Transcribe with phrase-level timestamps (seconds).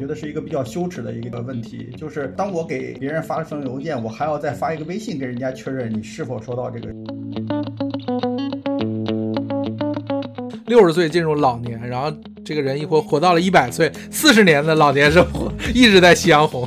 [0.00, 1.92] 觉得是一个比较羞耻的一个问题。
[1.98, 6.88] 就是当我给别人发了封邮件，我还要再发一个微信跟人家确认你是否收到这个。
[10.64, 12.10] 六十岁进入老年，然后
[12.42, 16.66] 这个人一活活到了一百岁，四十年的老年生活一直在夕阳红。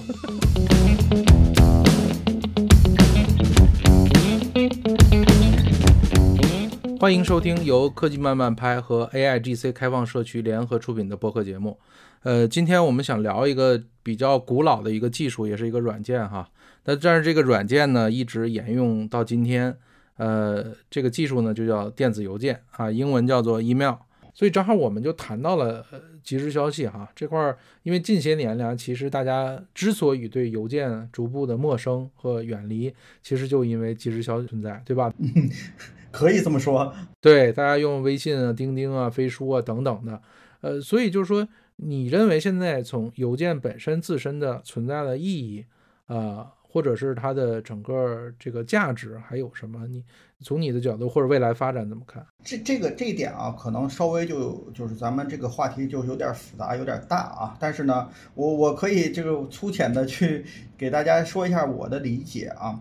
[7.03, 11.77] 欢迎收听由科技慢慢拍和 AIGC 开放社区联合出品的播客节目。
[12.21, 16.49] 呃，今天我们想聊一个比较古老的一个技术，也是一个软件哈。
[16.85, 19.75] 那但是这个软件呢，一直沿用到今天。
[20.15, 23.95] 呃，这个技术呢，就叫电子邮件啊，英文叫做 email。
[24.33, 25.85] 所以正好我们就谈到了
[26.23, 35.13] 即时消息哈这块儿，因为近些年来，其实大家之所以对邮件逐步的陌生和远离，其实就因为即时消息存在，对吧？
[36.13, 40.21] 可以这么说，对，大家用微信啊、钉钉啊、飞书啊等等的，
[40.61, 41.45] 呃，所以就是说，
[41.77, 45.65] 你认为现在从邮件本身自身的存在的意义，
[46.05, 49.87] 啊，或者是它的整个这个价值还有什么？
[49.87, 50.03] 你
[50.43, 52.23] 从你的角度或者未来发展怎么看？
[52.43, 57.57] 这这个这一点啊，可能稍微就就是咱们这个话题就有点复杂，有点大啊。
[57.59, 60.45] 但是呢，我我可以这个粗浅的去
[60.77, 62.79] 给大家说一下我的理解啊。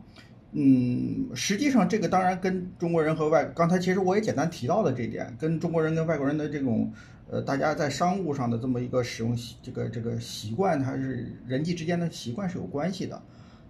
[0.55, 6.92] 嗯，实际上这个当然跟中国人和外，刚才其实我也简单提到了这点，跟中国人跟外国人的这种，
[7.31, 13.23] 呃，大家在商务上的这么一个使用这个这个习惯，它是人际之间的习惯是有关系的。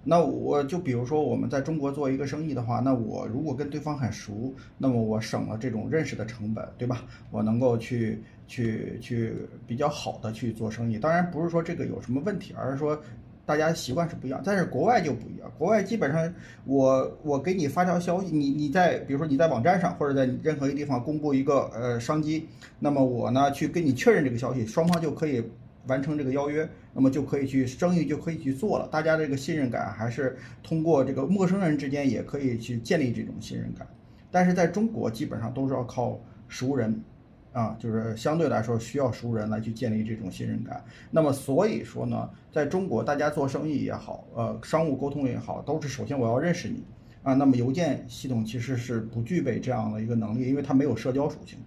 [0.03, 7.05] 那我就比如说我们在中国做一个生意的话，那我如果跟对方很熟，那么我省了这种认识的成本，对吧？
[7.31, 9.37] 我能够去去去
[9.69, 10.99] 比较好的去做生意。
[10.99, 13.01] 当然不是说这个有什么问题，而是说。
[13.45, 15.51] 大家习惯是不一样，但是国外就不一样。
[15.59, 16.33] 国外基本上，
[16.65, 22.47] 我我给你发条消息，你你在比如说你在网站上或者在任何一个地方公布一个呃商机，
[22.79, 25.43] 那么我呢去跟你确认这个消息，双方就可以
[25.89, 28.89] 完成这个邀约，那么就可以去生意就可以去做了。
[28.93, 33.87] 大家这个信任感还是通过这个陌生人之间也可以去建立这种信任感，
[34.31, 37.03] 但是在中国基本上都是要靠熟人。
[37.53, 40.83] 啊，就是相对来说需要熟人来去建立这种信任感。
[41.11, 46.83] 那么所以说呢，在中国大家做生意也好，呃，商务沟通也好，都是首先我要认识你
[47.23, 47.35] 啊。
[47.35, 51.59] 那么邮件系统其实是不具备这样的一个能力，因为它没有社交属性，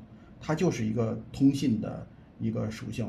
[0.42, 2.08] 它就是一个通信的
[2.40, 3.08] 一个属性，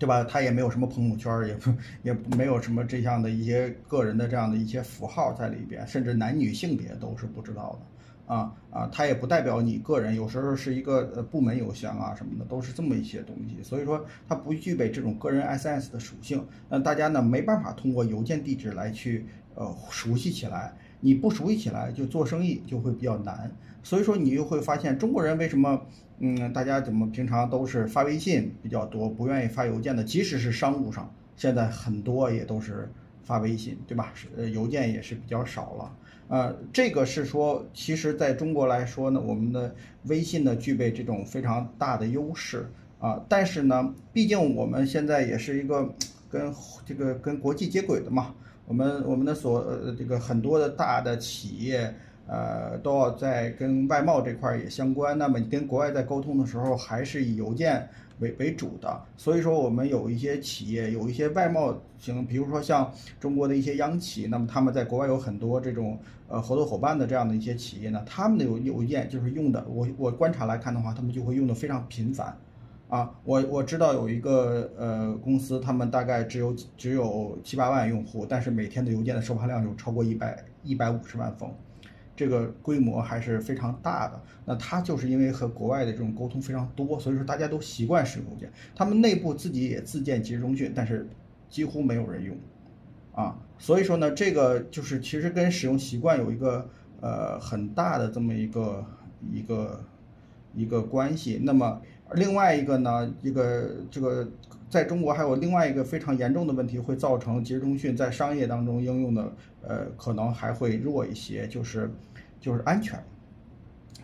[0.00, 0.24] 对吧？
[0.24, 1.72] 它也没有什么朋友圈，也不
[2.02, 7.86] 也没有什么这样的一些个人的这样的一些符号在里边，甚至男女性别都是不知道的。
[8.32, 16.46] 啊啊，它也不代表你个人，有时候是一个呃部门邮箱啊什么的，都是这么一些东西，所以说它不具备这种个人 SS 的属性。
[16.70, 23.50] 那大家呢没办法通过邮件地址来去呃熟悉起来，你不熟悉起来就做生意就会比较难。
[23.82, 25.82] 所以说你就会发现中国人为什么
[26.20, 32.90] 嗯大家怎么平常都是发微信比较多，不愿意发邮件的，即使是商务上，现在很多也都是
[33.24, 34.10] 发微信，对吧？
[34.14, 35.92] 是呃邮件也是比较少了。
[36.32, 42.66] 呃，这个是说，其实在中国来说呢，我们的微信呢具备这种非常大的优势
[42.98, 43.22] 啊。
[43.28, 45.94] 但是呢，毕竟我们现在也是一个
[46.30, 46.50] 跟
[46.86, 48.34] 这个跟国际接轨的嘛，
[48.64, 51.94] 我们我们的所呃这个很多的大的企业
[52.26, 55.18] 呃都要在跟外贸这块也相关。
[55.18, 57.86] 那么你跟国外在沟通的时候，还是以邮件。
[58.20, 72.36] 为为主的，所以说我们有一些企业，有一些外贸型，比如说像中国的一些央企，那么他们在国外有很多这种呃合作伙伴的这样的一些企业呢，他们的邮邮件就是用的，我我观察来看的话，他们就会用的非常频繁，
[72.88, 81.52] 啊，我我知道有一个呃公司，他们大概只有只有七八万用户，但是每天的邮件的收发量有超过一百一百五十万封。
[82.14, 88.52] 这个规模还是非常大的，那它就是因为和国外的这种沟通非常多，所以说大家都习惯使用邮件。
[88.74, 91.08] 他们内部自己也自建即时通讯，但是
[91.48, 92.36] 几乎没有人用，
[93.14, 96.68] 啊，所以说呢，这个就是其实跟使用习惯有一个
[97.00, 98.84] 呃很大的这么一个
[99.32, 99.84] 一个
[100.54, 101.40] 一个关系。
[101.42, 101.80] 那么
[102.14, 104.28] 另外一个呢，一个这个。
[104.72, 111.92] 在中国还有另外一个非常严重的问题，会造成即时通讯在商业当中应用的，呃，可能还会弱一些，就是，
[112.40, 112.98] 就是安全，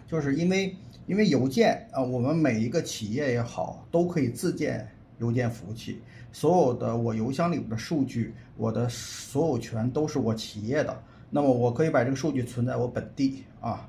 [0.06, 0.76] 就是因为
[1.06, 4.86] 因为邮件啊，我们每一个企业也好，都可以自建
[5.20, 13.88] 邮件服务器，所有的我邮箱里的数据，我的所有权都是我企业的，那么我可以把这个数据存在我本地啊。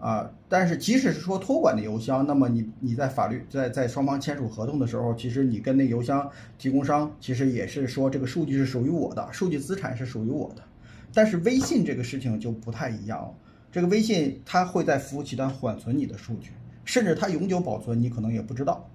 [0.00, 10.62] 啊，但是即使是说托管的邮箱，那么你你在法律在在双方签署合同的时候，其实你跟那邮箱提供商其实也是说这个数据是属于我的，数据资产是属于我的。
[11.12, 13.34] 但是微信这个事情就不太一样了，
[13.72, 16.50] 这个微信它会在服务器端缓存你的数据，
[16.84, 18.88] 甚至它永久保存你可能也不知道。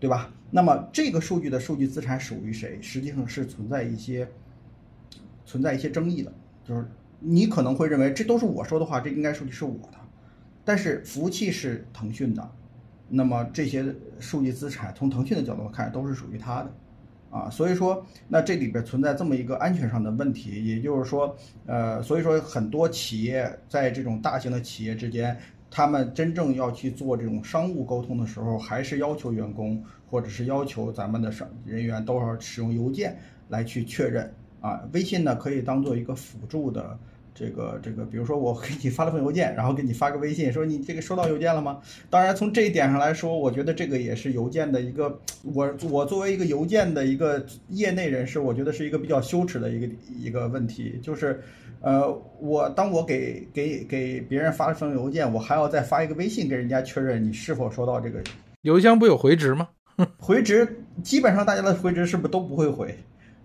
[0.00, 0.32] 对吧？
[0.52, 2.78] 那么这个数据的数据资产属于谁？
[2.80, 4.28] 实际上是存在一些
[5.44, 6.32] 存在一些争议的，
[6.64, 6.86] 就是
[7.18, 9.97] 你可能会认为这都是我说的话，这应该数据是我的，
[10.68, 12.46] 但是服务器是腾讯的，
[13.08, 13.82] 那么这些
[14.20, 16.70] 数据资产从腾讯的角度看都是属于他的。
[17.30, 21.34] 啊，所以说，那这里边存在这么一个安全上的问题，也就是说，
[21.64, 25.34] 呃，所以说很多企业在这种大型的企业之间，
[25.70, 33.18] 他们真正要去做这种商务沟通的时候，还是要求员工或者是要求咱们的商人员都要使用邮件
[33.48, 34.30] 来去确认
[34.60, 36.98] 啊，微信呢可以当做一个辅助的。
[37.38, 41.78] 这个这个，比如说我给你发了封邮件，然后给你发个微信，说你这个收到邮件了吗？
[42.10, 45.20] 当然，从这一点上来说，我觉得这个也是邮件的一个，
[45.54, 49.88] 我我作为一个邮件的一个业内人士，我觉得是一个比较羞耻的一个
[50.18, 51.40] 一个问题，就是，
[51.80, 58.20] 呃，我当我给给给别人发了封邮件，我还要再发一个微信给人家确认你是否收到这个
[58.62, 59.68] 邮箱不有回执吗？
[60.18, 60.66] 回执
[61.04, 62.96] 基本上大家的回执是不是都不会回？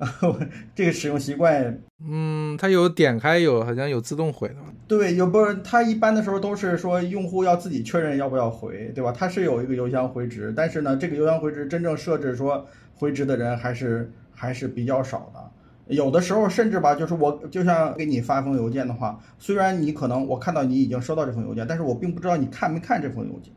[0.75, 4.55] 这个使用习惯，嗯，它有点开，有好像有自动回的。
[4.87, 9.11] 对，有不是它一般的时候都是说用户要自己确认要不要回，对吧？
[9.11, 15.51] 它是有一个邮箱回执，但是呢，这个邮箱回执真正设置说回执的人还是还是比较少的。
[15.87, 23.53] 有的时候甚至吧，就是我就像给你发一封邮件的话，虽然你可能我看到你已经收到这封邮件，但是我并不知道你看没看这封邮件。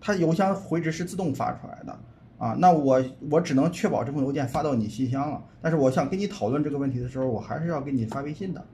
[0.00, 1.98] 它邮箱回执是自动发出来的。
[2.42, 3.00] 啊，那我
[3.30, 5.40] 我只能确保这封邮件发到你信箱了。
[5.60, 8.66] 但是我想跟你讨论这个问题的时候，我还是要给你发微信的。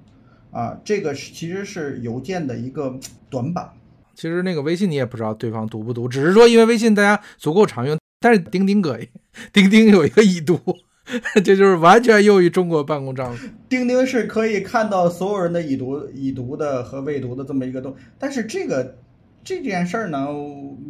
[0.50, 2.99] 啊，这个是其实是邮件的一个
[3.29, 3.70] 短板。
[4.15, 9.06] 其实那个微信你也不知道对方读不读，只是说因为微信大家足够常用，但是钉钉可以，
[9.53, 10.59] 钉钉有一个已读，
[11.44, 13.47] 这就是完全用于中国办公账户。
[13.69, 18.97] 钉钉是可以看到所有人的已读、已读的和未读的这么一个东，但是这个。
[19.44, 20.29] 这件事儿呢，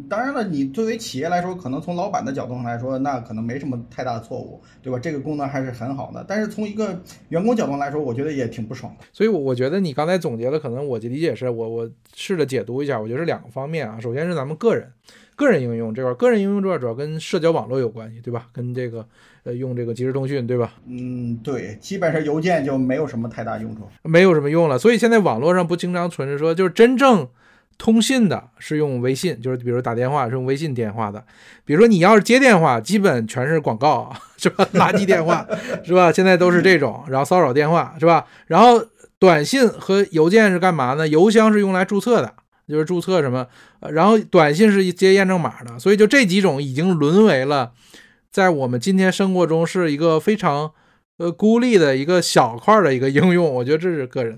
[0.09, 4.99] 当然了，你作为企业来说，可能从老板的角度上来说，那可能没什么太大的错误，对吧？
[4.99, 6.25] 这个功能还是很好的。
[6.27, 9.05] 但是从一个员工角度来说，我觉得也挺不爽的。
[9.13, 13.97] 所以，我我觉得你刚才总结的，可能我的理解是我我试着解读一下，我觉得是两个方面啊。
[13.97, 14.91] 首先是咱们个人
[15.37, 18.47] 个人应用这块，个人应用这块主要跟社交网络有关系，对吧？
[18.51, 19.07] 跟这个
[19.43, 20.73] 呃用这个即时通讯，对吧？
[20.85, 24.77] 嗯，对，基本上邮件就没有什么太大用处，没有什么用了。
[24.77, 27.25] 所以现在网络上不经常存着说，就是真正。
[27.79, 31.23] 通信的是用微信，就是比如打电话是用微信电话的。
[31.63, 34.67] 比如说你要是接电话，基本全是广告， 是吧？
[34.73, 35.47] 垃圾电话，
[35.83, 36.11] 是吧？
[36.11, 38.25] 现在都是这种，然后骚扰电话，是吧？
[38.47, 38.85] 然后
[39.17, 41.07] 短信和邮件是干嘛呢？
[41.07, 42.33] 邮箱是用来注册的，
[42.67, 43.47] 就是注册什么，
[43.79, 45.79] 然后短信是接验证码的。
[45.79, 47.71] 所以就这几种已经沦为了
[48.29, 50.71] 在我们今天生活中是一个非常。
[51.19, 54.37] 呃，孤立的一个小块的一个应用，我觉得这是个人。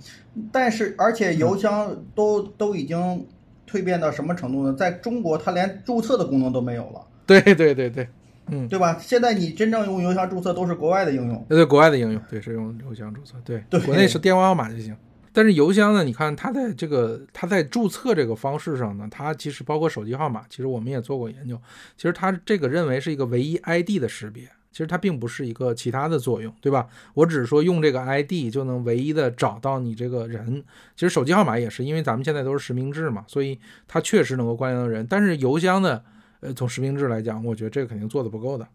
[0.52, 3.24] 但是，而且邮箱都都已经
[3.70, 4.74] 蜕变到什么程度呢？
[4.74, 7.02] 在中国，它连注册的功能都没有了。
[7.28, 8.08] 对对对对，
[8.48, 8.98] 嗯，对吧？
[9.00, 11.46] 现在你真正用邮箱注册都是国外的应用。
[11.48, 13.36] 对，国外的应用，对，是用邮箱注册。
[13.46, 14.98] 对，对，国内是电话号码就行。
[15.32, 16.04] 但是邮箱呢？
[16.04, 21.56] 你看它在这个它在注册这个方式上呢，它其实包括手机号码，其实我们也做过研究。
[21.96, 24.50] 其实它这个认为是一个唯一 ID 的识别。
[24.72, 26.88] 其实它并不是一个其他的作用，对吧？
[27.14, 30.64] 我只是说用这个 ID 就能唯一的找到你这个人。
[30.96, 35.06] 其实手机号码也是，因为咱们现在都是实名制嘛，所以它确实能够关联到人。
[35.10, 36.02] 但是邮箱的，
[36.40, 38.66] 呃，从实名制来讲，我觉得这个肯定做的不够的。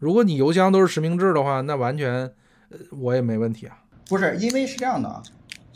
[0.00, 2.12] 如果你邮箱都是实名制的话，那完全，
[2.70, 3.78] 呃，我也没问题啊。
[4.08, 5.22] 不是，因为是这样的啊，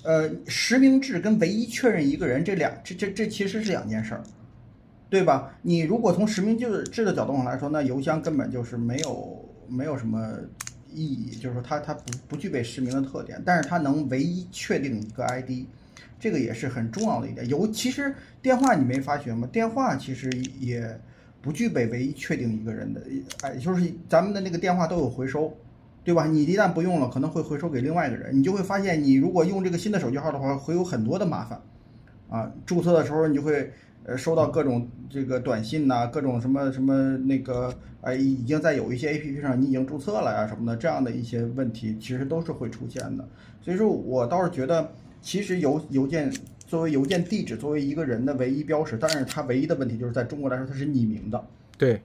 [0.03, 4.23] 呃，实名制跟唯一确认一个人这两这这这其实是两件事儿。
[5.09, 5.55] 对吧？
[5.61, 9.42] 你如果从实名制制的角度上来说，那邮箱根本就是没有
[9.73, 10.39] 没有什么
[10.93, 15.67] 意义，就是说它它不不具备实名的特点，但是它能唯一确定一个 ID，
[16.21, 17.49] 这个也是很重要的一点。
[17.49, 19.49] 尤其实电话你没发觉吗？
[19.51, 21.01] 电话其实也
[21.41, 23.03] 不具备唯一确定一个人的，
[23.41, 25.57] 哎，就是咱们的那个电话都有回收，
[26.05, 26.27] 对吧？
[26.27, 31.61] 你一旦不用了，可能会回收给另外一个人，你就会发现，你如果用这个新的手机号的话，会有很多的麻烦
[32.29, 32.53] 啊。
[32.67, 33.73] 注册的时候你就会。
[34.05, 43.25] 呃，收到各种这个短信呐，各种什么什么那个，哎，已经在有一些 A P P 上你已经注册了呀什么的，这样的一些问题其实都是会出现的。
[43.61, 44.91] 所以说我倒是觉得，
[45.21, 46.33] 其实邮邮件
[46.67, 51.45] 作为邮件地址，作为一个人的唯一标识，但是它唯一的问题就是在中国来说它是匿名的。
[51.79, 52.03] 对，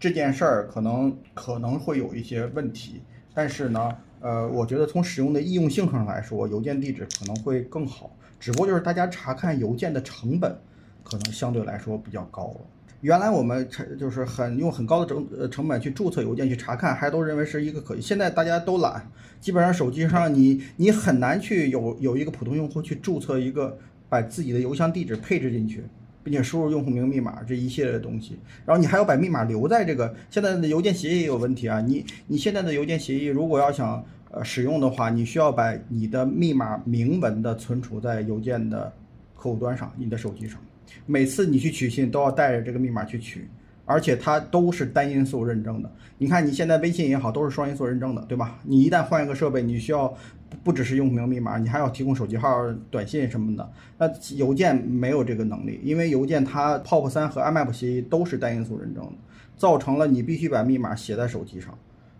[0.00, 3.02] 这件事儿可能可能会有一些问题，
[3.34, 8.10] 但是呢，呃，我觉得从使用的易用性上来说，邮件地址可能会更好，
[8.40, 10.56] 只不过就是大家查看邮件的成本。
[11.04, 12.60] 可能相对来说比较高了。
[13.02, 18.00] 原来我们成就是很用很高的成呃成本去注册邮件去查看，还都认为是一个可以。
[18.00, 19.06] 现在大家都懒，
[19.40, 23.76] 基本上手机上你你很难去有有一个普通用户去注册一个
[24.08, 25.84] 把自己的邮箱地址配置进去，
[26.22, 28.38] 并且输入用户名、密码这一系列的东西。
[28.64, 31.82] 然后你还要把密码留在这个现在的邮件协议也有问题啊！
[31.82, 38.90] 你你现在的邮件协议如果要想呃使用的话，你需要把你的密码明文的存储在邮件的
[39.36, 40.58] 客户端上，你的手机上。
[41.06, 43.48] 每次你去取信都要带着这个密码去取，
[43.84, 45.90] 而且它都是单因素认证的。
[46.18, 48.58] 你看你现在微信也好，都是双因素认证的，对吧？
[48.62, 50.14] 你一旦换一个设备，你需要
[50.62, 53.72] 不只是用户名密码，你还要提供手机号、短信什么的。
[53.98, 59.12] 那邮件没有这个能力，因为邮件它 POP 三和 IMAP 协议都是单因素认证的，
[59.56, 61.76] 造成了你必须把密码写在手机上。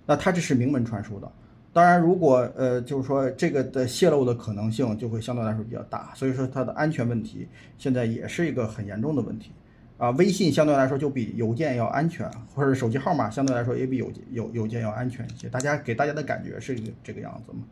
[0.06, 1.30] 那它这是明文传输的。
[1.74, 9.50] 当然，如果呃，就是说这个的泄露的可能性就会相对来说比较大，所以说它的安全问题现在也是一个很严重的问题
[9.98, 10.10] 啊。
[10.10, 15.48] 微信相对来说就比邮件要安全，或者手机号码相对来说也比邮邮邮件要安全一些。
[15.48, 17.64] 大家给大家的感觉是这个样子吗？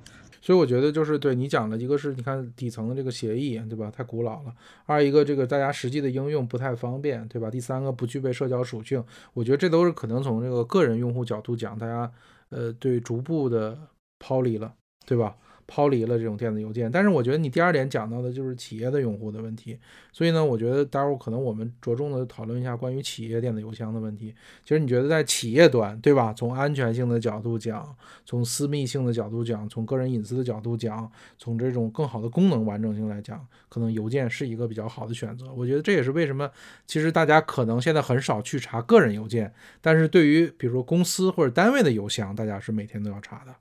[0.44, 3.88] 所以我觉得就是对你讲的一个是你看底层的这个协议，对吧？
[3.96, 4.52] 太古老了。
[4.86, 7.48] 二一个这个大家实际的应用不太方便，对吧？
[7.48, 9.04] 第三个不具备社交属性。
[9.34, 12.10] 我觉得这都是可能从这个个人用户角度讲，大家
[12.52, 13.76] 呃对逐步的。
[14.24, 14.72] 抛离了，
[15.04, 15.36] 对吧？
[15.72, 19.78] 抛离了这种电子邮件，但是我觉得你第二点讲到的就是企业的用户的问题，
[20.12, 24.34] 所以呢，我觉得待会儿可能我们着重的讨论一下关于企业电子邮箱的问题。
[24.62, 26.30] 其实你觉得在企业端，对吧？
[26.34, 35.50] 从安全性的角度讲，从私密性的角度讲，从个人隐私的角度讲，从这种更好的功能完整性来讲，可能邮件是一个比较好的选择。
[35.54, 36.50] 我觉得这也是为什么，
[36.86, 39.50] 其实大家可能现在很少去查个人邮件，
[39.80, 43.54] 但是对于比如说公司或者单位的邮箱，大家是每天都要查的。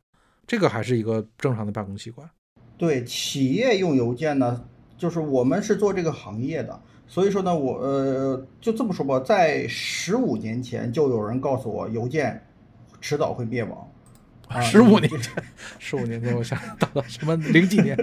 [0.48, 2.30] 这个还是一个正常的办公习惯。
[2.78, 4.64] 对企业用邮件呢，
[4.98, 12.42] 就是我们是做这个行业的，所以说呢，我呃就这么说吧，在十五年前就有人告诉我邮件
[13.00, 13.88] 迟早会灭亡。
[14.62, 15.44] 十五年前，
[15.80, 17.96] 十五年前，我想到了什么零几年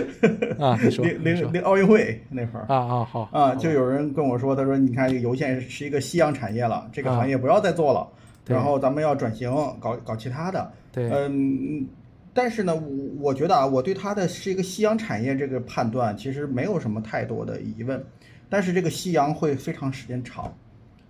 [0.58, 0.78] 啊？
[0.82, 8.08] 你说零零零奥运会那会儿啊啊好啊，就有人跟我说，他说你看这个邮件是一个夕阳产业了，这个行业不要再做了，
[8.46, 10.72] 然后咱们要转型搞搞其他的。
[10.90, 11.86] 对，嗯，
[12.34, 18.04] 但是呢，我我觉得啊，我对它的是一个夕阳产业这个判断其实没有什么太多的疑问，
[18.48, 20.54] 但是这个夕阳会非常时间长，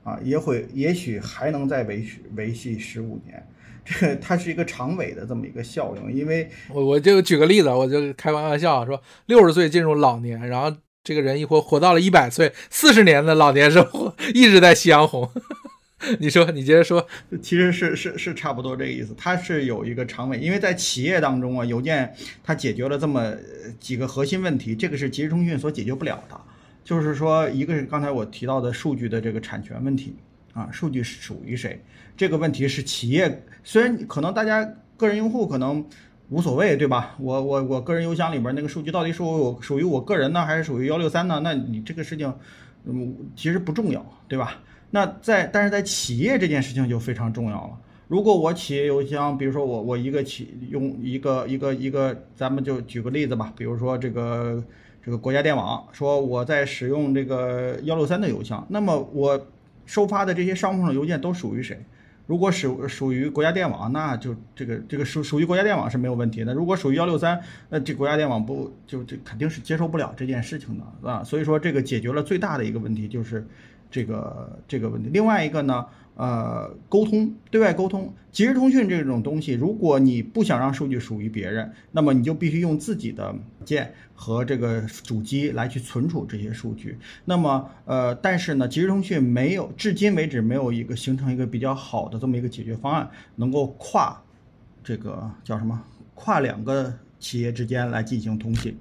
[0.04, 3.44] 啊，也会也许还能再维续维系十五年，
[3.84, 15.28] 这个它是一个长尾的这么一个效应，因为我我就举个例子，我就开玩笑说，六十岁进入老年，然后这个人一活活到了一百岁，四十年的老年生活一直在夕阳红。
[16.18, 17.06] 你说，你接着说，
[17.40, 19.14] 其实是是是差不多这个意思。
[19.16, 23.32] 它是有一个长尾，因为在企业当中啊，邮件它解决了这么
[23.78, 26.40] 几个核心问题，这个是即时通讯所解决不了的。
[26.82, 30.16] 就是说，一个是刚才我提到的数据的这个产权问题
[30.52, 31.80] 啊，数据属于谁
[32.16, 35.86] 这个问题是企业，虽然可能大家个人用户可能
[36.30, 37.14] 无所谓，对吧？
[37.20, 41.40] 我我我个人邮箱里边那个数据到底是我属于我个人呢，还是属于幺六三呢？
[41.44, 42.34] 那你这个事情，
[42.86, 44.60] 嗯，其实不重要，对吧？
[44.94, 47.70] 那在，但是在企业这件事情就非常重要了。
[48.08, 54.62] 如果我企业邮箱，比如说我我一个企用一个一个一个，咱们就举个例子吧，比如说这个
[55.02, 59.46] 这个国家电网，说我在使用这个幺六三的邮箱，那么我
[59.86, 61.82] 收发的这些商务上邮件都属于谁？
[62.26, 66.52] 如果属属于国家电网，那就这个这个属属于国家电网是没有问题的。
[66.52, 71.24] 如果属于幺六三，那这国家电网不就这肯定是接受不了这件事情的，啊。
[71.24, 73.46] 所以说这个解决了最大的一个问题就是。
[73.92, 75.84] 这个这个问题，另外一个呢，
[76.16, 83.34] 呃，沟通对外沟通，即时通讯这种东西，如果你不想让数据属于别人，那么你就必须用自己的
[83.66, 86.96] 键和这个主机来去存储这些数据。
[87.26, 94.18] 那么，呃，但是呢，即时通讯没有，至今为止没有一个形成一个比较好的这么一个解决方案，能够跨
[94.82, 95.78] 这个叫什么，
[96.14, 98.76] 跨两个企业之间来进行通信。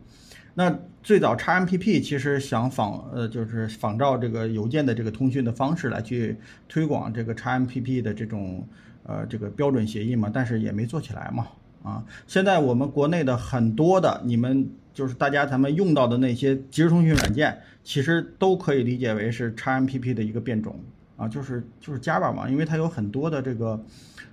[0.54, 6.38] 那最早 XMPP 其实想仿呃，就是仿照这个邮件的这个通讯的方式来去
[6.70, 8.68] 推广这个 XMPP 的这种
[9.04, 11.48] 呃这个标准协议嘛，但是也没做起来嘛
[11.84, 12.04] 啊。
[12.28, 20.80] 现在我们国内的很多的你们就是大家咱们用到的那些即时通讯软件，其实都可以理解为是 XMPP 的一个变种
[21.18, 23.84] 啊，就是就是 Java 嘛，因为它有很多的这个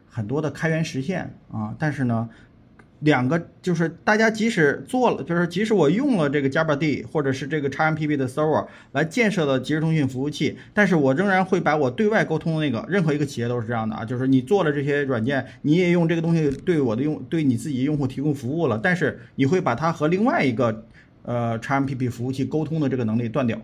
[0.06, 2.28] 很多的开源实现啊，但是呢。
[3.00, 20.84] 两个就是大家即使做了，就是即使我用了这个 Java D 或者是这个 XMPP 的 server 来建设的即时通讯服务器，但是我仍然会把我对外沟通的那个，任何一个企业都是这样的啊，就是你做了这些软件，你也用这个东西对我的用对你自己用户提供服务了，但是你会把它和另外一个
[21.22, 23.60] 呃 XMPP 服务器沟通的这个能力断掉，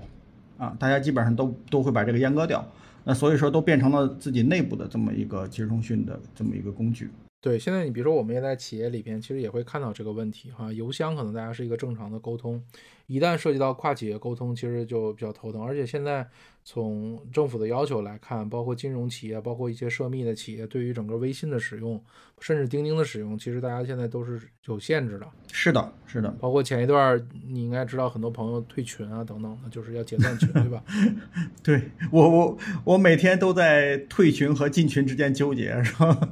[0.59, 2.65] 啊，大家基本上都都会把这个阉割掉，
[3.03, 7.11] 那所以说都变成了自己内部的这么一个即时通讯的这么一个工具。
[7.45, 10.73] 对，现在你比如说我们也在企业里边，其实也会看到这个问题哈。
[10.73, 12.59] 邮箱可能大家是一个正常的沟通，
[13.07, 15.63] 一旦涉及到跨企业沟通，其实就比较头疼。
[15.63, 16.27] 而且现在
[16.65, 22.03] 从政府的要求来看，包括金融企业，包括一些涉密的企业，对于整个微信的使用，
[22.41, 25.27] 甚至钉钉的使用，其实大家现在都是有限制的。
[25.53, 26.31] 是的，是的。
[26.41, 30.83] 包括前一段你应该知道，很多朋友退群啊等等的，就是要解散群，对吧？
[31.63, 36.31] 对我我我每天都在退群和进群之间纠结，是吧？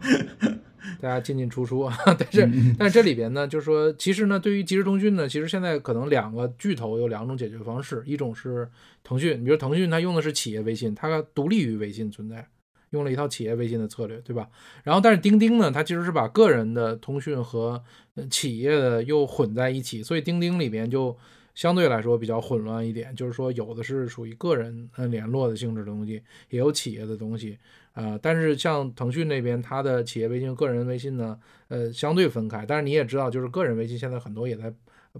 [1.00, 2.48] 大家进进出出啊， 但是
[2.78, 8.68] 但是这里边呢，就是说，其实呢，对于即时通讯呢，其实现在可能两个巨头有两种解决方式，一种是
[9.04, 12.46] 腾讯，你比如腾讯它用的是企业微信，它独立于微信存在，
[12.90, 14.48] 用了一套企业微信的策略，对吧？
[14.82, 17.82] 然后但是钉钉呢，它其实是把个人的通讯和
[18.30, 21.16] 企业的又混在一起，所以钉钉里边就
[21.54, 27.58] 相对来说比较混乱一点，就是说有的是属于个人嗯联络的性质的东西，也有企业的东西。
[27.94, 32.64] 呃，但是像腾讯那边，它的企业微信、个人微信呢，呃，相对分开。
[32.64, 34.72] 但是你也知道，就是个人微信现在很多也在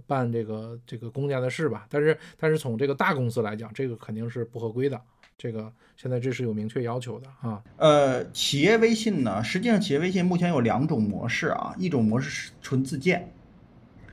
[0.07, 1.85] 办这个这个公家的事吧。
[1.87, 4.99] 但是，但是从这个大公司来讲，这个肯定是不合规的。
[5.37, 7.61] 这个现在这是有明确要求的啊。
[7.77, 13.31] 呃，企业微信呢，实际上企业微信目前有两种模式啊，一种模式是纯自建，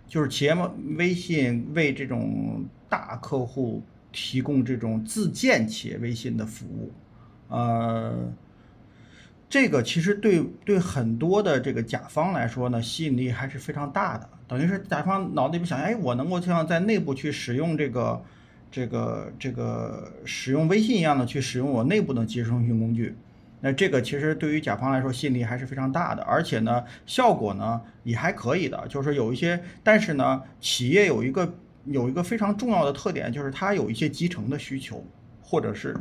[0.06, 0.54] 就是企业
[0.98, 6.92] 微信为这种大客户提供这种自建企业微信的服务，
[7.48, 8.30] 呃。
[9.50, 14.26] 这个其实对对很多的这个甲方来说呢，吸引力还是非常大的。
[14.46, 18.22] 等于是甲方脑子里边想，哎，我能够像在内部去使用这个
[18.70, 23.16] 这个这个使用微信一样的去使用我内部的即时通讯工具，
[23.60, 28.86] 那这个其实对于甲方来说吸引力还是非常大的，而且呢，效果呢也还可以的。
[28.88, 31.52] 就是有一些，但是呢，企业有一个
[31.86, 35.04] 有一个非常重要的特点，就是它有一些集成的需求。
[35.50, 35.92] 或者是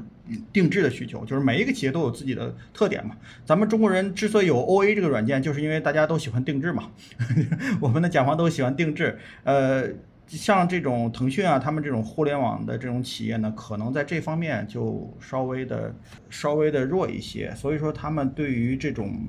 [0.54, 3.18] 定制的需求，就是每一个企业都有自己的特点嘛。
[3.44, 6.92] 咱们中国人之所以有 OA 这个软件，就是因为大家都喜欢定制嘛。
[7.82, 9.18] 我们的甲方都喜欢定制。
[9.44, 9.90] 呃，
[10.28, 15.96] 像这种腾讯啊，他们这种互联网的这种企业呢，可能在这方面就稍微的
[16.30, 17.52] 稍微的弱一些。
[17.56, 19.28] 所以说，他们对于这种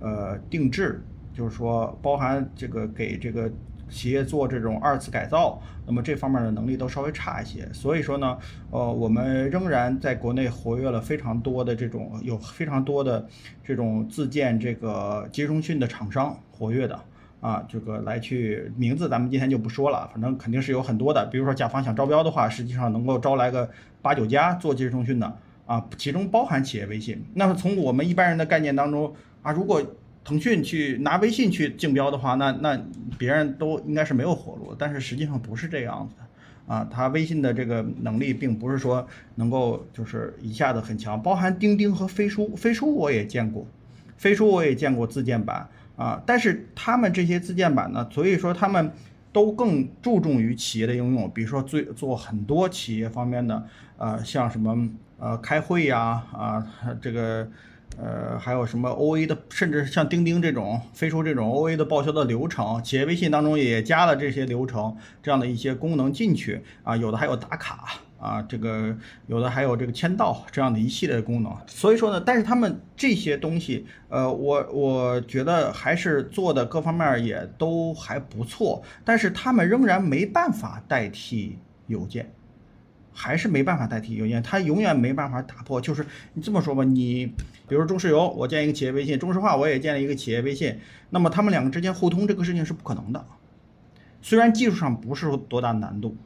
[0.00, 1.02] 呃定制，
[1.34, 3.52] 就是说包含这个给这个。
[3.88, 7.68] 企业做这种二次改造，那么这方面的能力都稍微差一些。
[7.72, 8.38] 所以说呢，
[8.70, 13.26] 呃，我们仍然在国内活跃了非常多的这种有非常多的
[13.64, 16.98] 这种自建这个即时通讯的厂商活跃的
[17.40, 21.24] 啊，这个来去名字咱们今天就不说了，反正肯定是有很多的。
[21.26, 23.68] 比如说甲方想招标的话，实际上能够招来个
[24.02, 27.24] 八九家做即时通讯的啊，其中包含企业微信。
[27.34, 29.80] 那么从我们一般人的概念当中啊，如果
[30.28, 32.78] 腾讯去拿微信去竞标的话，那那
[33.16, 36.86] 别人都应该是没有活路，但是实际上不是这样子的啊。
[36.90, 43.66] 它微信的这个能力并不是说能够就是一下子很强，包含钉钉和飞书，飞书我也见过，
[44.18, 46.22] 飞书我也见过自建版啊。
[46.26, 48.92] 但是他们这些自建版呢，所以说他们
[49.32, 56.66] 都更注重于企业的应用，比如说做做很多企业方面的呃，像什么呃开会呀啊
[57.00, 57.48] 这个。
[58.00, 71.52] 呃，还有什么 OA 的，甚至像钉钉这种、飞书这种 OA 的报销的流程，企业微信当中也加了这些流程，这样的一些功能进去啊，有的还有打卡啊，这个有的还有这个签到这样的一系列功能。
[71.66, 81.58] 所以说呢，但是他们这些东西，呃，我我觉得还是做的各方面也都还不错，但是他们仍然没办法代替
[81.88, 82.30] 邮件。
[83.20, 85.80] 还是没办法代替邮件，它永远没办法打破。
[85.80, 87.26] 就是你这么说吧，你
[87.66, 90.78] 比如中石油，我建一个企业微信；中石化我也建了一个企业微信。
[91.10, 93.26] 那么他们两个之间互通这个事情是不可能的。
[94.22, 96.16] 虽然技术上不是多大难度，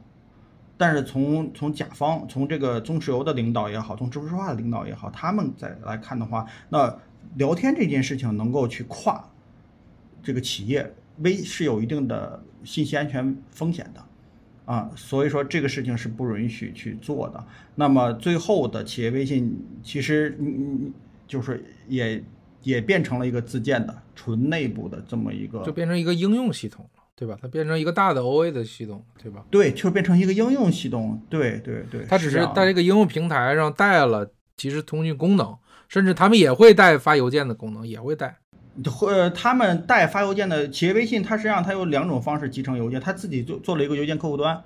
[0.77, 6.95] 但是从从甲方，从这个中石油的领导也好，从中石化的领导也好，他们再来看的话，那
[7.37, 9.27] 聊天这件事情能够去跨
[10.21, 14.03] 这个企业微是有一定的信息安全风险的。
[14.65, 17.43] 啊，所以说这个事情是不允许去做的。
[17.75, 20.93] 那么最后的企业微信，其实嗯嗯，
[21.27, 22.23] 就是也
[22.61, 27.37] 也变成了一个自建的、纯内部的这么一个，就变成一个应用系统了，对吧？
[27.41, 29.43] 它变成一个大的 OA 的系统，对吧？
[29.51, 31.21] 对，就变成一个应用系统。
[31.29, 35.57] 对对对，它只是在这个应用平台上带了即时通讯功能，
[35.89, 38.37] 甚至他们也会带发邮件的功能，也会带。
[38.89, 42.99] 或他们带发邮件的企业微信，它实际上它有两种方式集成邮件。
[42.99, 44.61] 它自己做做了一个邮件客户端，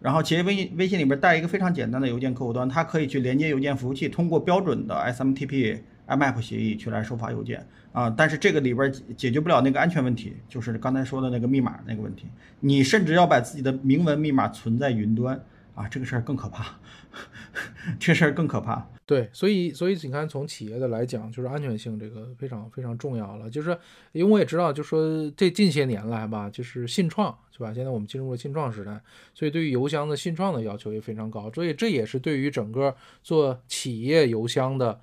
[0.00, 8.08] 然后企业微信微信里边带一个非常简单的邮件客户端，它可以去连接邮件服务器，通过标准的 SMTP IMAP 协议去来收发邮件啊。
[8.08, 12.26] 但是这个里边解决不了那个安全问题，就是刚才说的那个密码那个问题。
[12.60, 15.40] 你甚至要把自己的明文密码存在云端。
[15.72, 16.76] 啊，这个事儿更可怕，
[17.98, 18.86] 这事儿更可怕。
[19.04, 23.50] 对，所以所以你看，从企业的来讲，就是安全性这个非常非常重要了。
[23.50, 23.76] 就是
[24.12, 27.74] 因为我也知道，就说这近些年来吧，就是信创是吧？
[27.74, 29.00] 现在我们进入了信创时代，
[29.34, 31.50] 所以对于邮箱的信创的要求也非常高。
[31.52, 35.00] 所以这也是对于整个做企业邮箱的。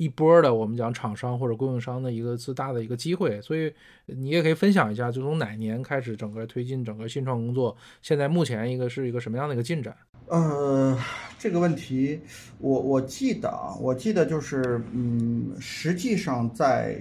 [0.00, 3.70] 一波的我们讲厂商或者供应商的一个最大的一个机会，所以
[4.06, 9.94] 你也可以分享一下，就从哪年开始整个推进整个新创工作，现在目前一个是一个什么样的一个进展？
[10.28, 10.98] 呃，
[11.38, 12.18] 这个问题
[12.60, 16.98] 我我记得啊，我记得就是嗯，实际上在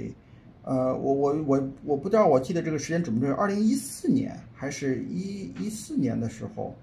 [0.64, 6.76] 呃，我我我我不知道我记得这个时间准不准，二零一四年还是一一四年的时候，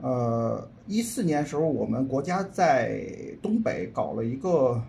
[0.00, 3.06] 呃，一四年时候我们国家在
[3.40, 4.82] 东北搞了一个。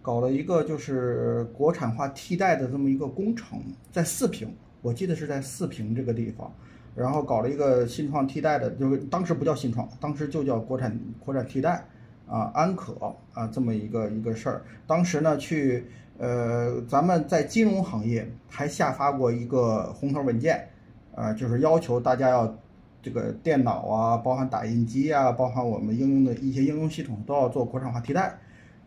[0.00, 3.60] 搞了一个就是国产化替代的这么一个工程，
[3.92, 4.48] 在四平，
[4.80, 6.50] 我记得是在四平这个地方，
[6.94, 11.84] 然后搞了一个新创替代的，就是当时不叫新创，当时就叫国产国产替代
[12.26, 12.94] 啊，安可
[13.34, 14.62] 啊这么一个一个事儿。
[14.86, 15.84] 当时呢，去
[16.16, 20.68] 呃，咱们在金融行业还下发过一个红头文件，
[21.14, 22.56] 啊，就是要求大家要
[23.02, 28.38] 这个电脑啊，包含打印机啊，包含我们应用的一些应用系统都要做国产化替代。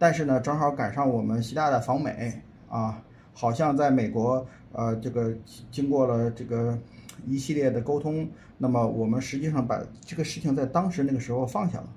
[0.02, 2.34] 但是呢，正好赶上我们习大大访美
[2.68, 3.00] 啊，
[3.36, 5.32] 好像在美国，呃，这个
[5.70, 6.76] 经过了这个
[7.28, 11.88] 一系列的沟通，那么我们实际上把这个事情在当时那个时候放下了。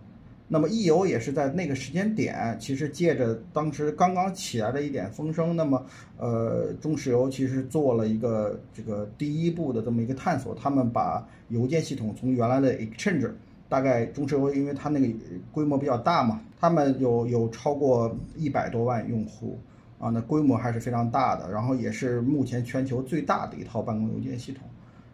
[0.46, 5.82] 那么易游也是在那个时间点，其实借着当时刚刚起来的一点风声，那么
[6.18, 13.30] 呃，中石油其实做了一个这个第一步的这么一个探索，他们把邮件系统从原来的 Exchange。
[13.68, 15.08] 大概中石油，因为它那个
[15.50, 19.58] 规模比较大嘛，他们有有超过一百多万用户
[19.98, 21.50] 啊，那规模还是非常大的。
[21.50, 24.62] 然后也是目前全球最大的一套办公邮件系统。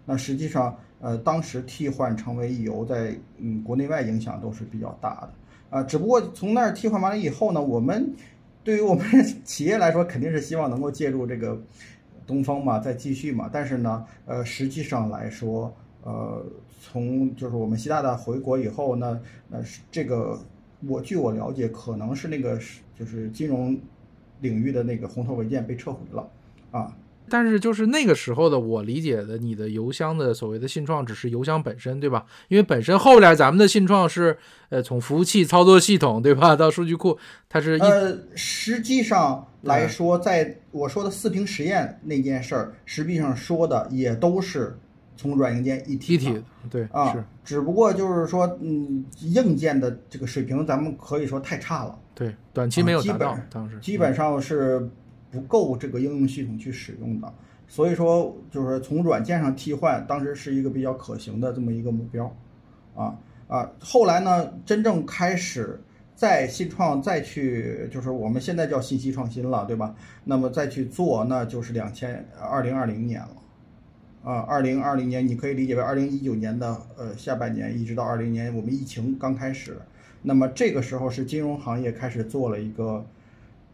[0.05, 5.83] 那实际上，呃，当时替换成为易游，在嗯国内外影响都是比较大的啊。
[5.85, 8.13] 只不过从那儿替换完了以后呢，我们
[8.65, 9.05] 对于我们
[9.45, 11.59] 企业来说，肯定是希望能够借助这个
[12.27, 13.49] 东风嘛，再继续嘛。
[13.53, 15.73] 但是呢，呃，实际上来说。
[16.03, 16.43] 呃，
[16.81, 20.39] 从就是我们习大大回国以后呢，呃，这个
[20.87, 23.79] 我据我了解，可能是那个是就是金融
[24.41, 26.27] 领域的那个红头文件被撤回了
[26.71, 26.97] 啊。
[27.29, 32.25] 但是就是那个时候的我理解的，你的邮箱的所谓的信创只是邮箱本身，对吧？
[32.49, 34.37] 因为本身后来咱们的信创是
[34.71, 37.17] 呃从服务器、操作系统，对吧，到数据库，
[37.49, 44.77] 它是呃，实际上来说，在我说的四平实验那件事儿，实际上说的也都是。
[45.21, 51.99] 从软硬件一体，一体对啊，只不过就是说，嗯，硬件的这个水平，咱们可以说太差了。
[52.15, 54.89] 对，短期没有达到，当时基本上是
[55.31, 57.31] 不够这个应用系统去使用的。
[57.69, 62.35] 所以说，就是从软件上替换，当时是一个比较可行的这么一个目标。
[62.97, 63.15] 啊
[63.47, 65.79] 啊，后来呢，真正开始
[66.15, 69.95] 再新创再去，就是我们现在叫信息创新了，对吧？
[70.25, 73.37] 那么再去做，那就是两千二零二零年了。
[74.23, 79.79] 啊，二零二零年你可以理解为二零一九年的呃下半年，一直到二零年我们疫情刚开始，
[80.21, 83.05] 那么这个时候是金融行业开始做了一个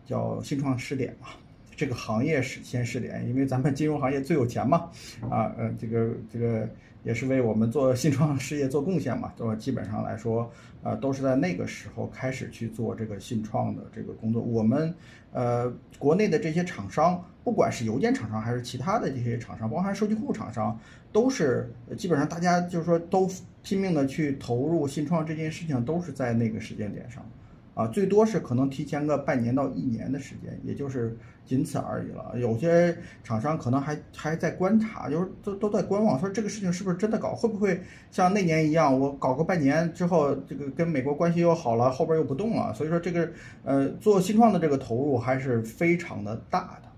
[0.05, 1.29] 叫新创试点嘛，
[1.75, 4.89] 这个行业是先试点，因为咱们金融行业最有钱嘛，
[5.29, 6.69] 啊呃这个这个
[7.03, 9.55] 也是为我们做新创事业做贡献嘛，对吧？
[9.57, 10.49] 基本上来说，
[10.83, 14.95] 啊都是在那个时候开始去做这个新创的这个工作，我们
[15.37, 17.23] 呃国内的这些厂商。
[17.45, 20.77] 不管是邮件厂商还是其他的这些厂商，包含数据库厂商，
[21.13, 23.31] 都是基本上大家就是说都
[23.63, 27.25] 拼命的去投入新创这件事情，都是在那个时间点上，
[27.75, 32.33] 啊，最多是可能提前个半年到一年的时间，也就是仅此而已了。
[32.39, 37.81] 有些厂商可能还还在观察，就是都都在观望，说这个事情是不是真的搞，会不会
[38.11, 42.75] 像那年一样，我搞个半年之后，这个跟美国关系又好了，后边又不动了。
[42.75, 43.29] 所以说这个
[43.65, 46.89] 呃做新创的这个投入还是非常的大的。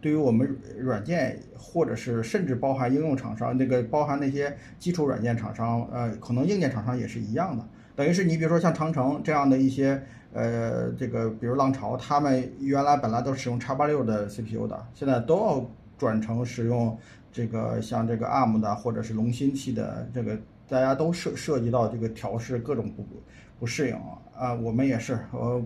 [0.00, 7.66] 对于我们软件，或者是甚至包含应用厂商，那个包含那些基础软件厂商，呃，可能硬件厂商也是一样的。
[7.96, 10.02] 等于是你比如说像长城这样的一些，
[10.32, 16.98] 呃，这个比如浪潮，他们原来本来都使用叉八六的 CPU 的，现在都要转成使用
[17.32, 23.06] 这个像这个 ARM 的或者是龙芯器的，这个大家都涉涉及到这个调试各种不
[23.60, 23.96] 不适应
[24.36, 24.54] 啊。
[24.54, 25.64] 我们也是，我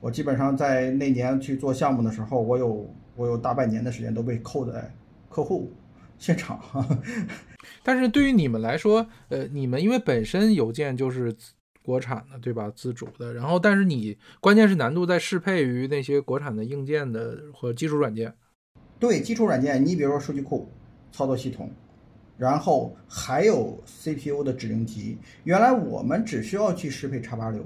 [0.00, 2.88] 我基本上在那年去做项目的时候，我有。
[3.18, 4.92] 我有大半年的时间都被扣在
[5.30, 5.72] 客户
[6.18, 6.60] 现场，
[7.82, 11.34] 但是对于你们来说，呃，你们因为本身邮件就是
[11.86, 12.68] 国产的，对吧？
[12.74, 18.34] 自主的，然后但是你关键是难度在适配于那些国产的硬件的和基础软件。
[18.98, 20.68] 对，基础软件，你比如说数据库、
[21.12, 21.70] 操作系统，
[22.36, 25.16] 然后还有 CPU 的指令集。
[25.44, 27.62] 原来我们只需要去适配叉八六，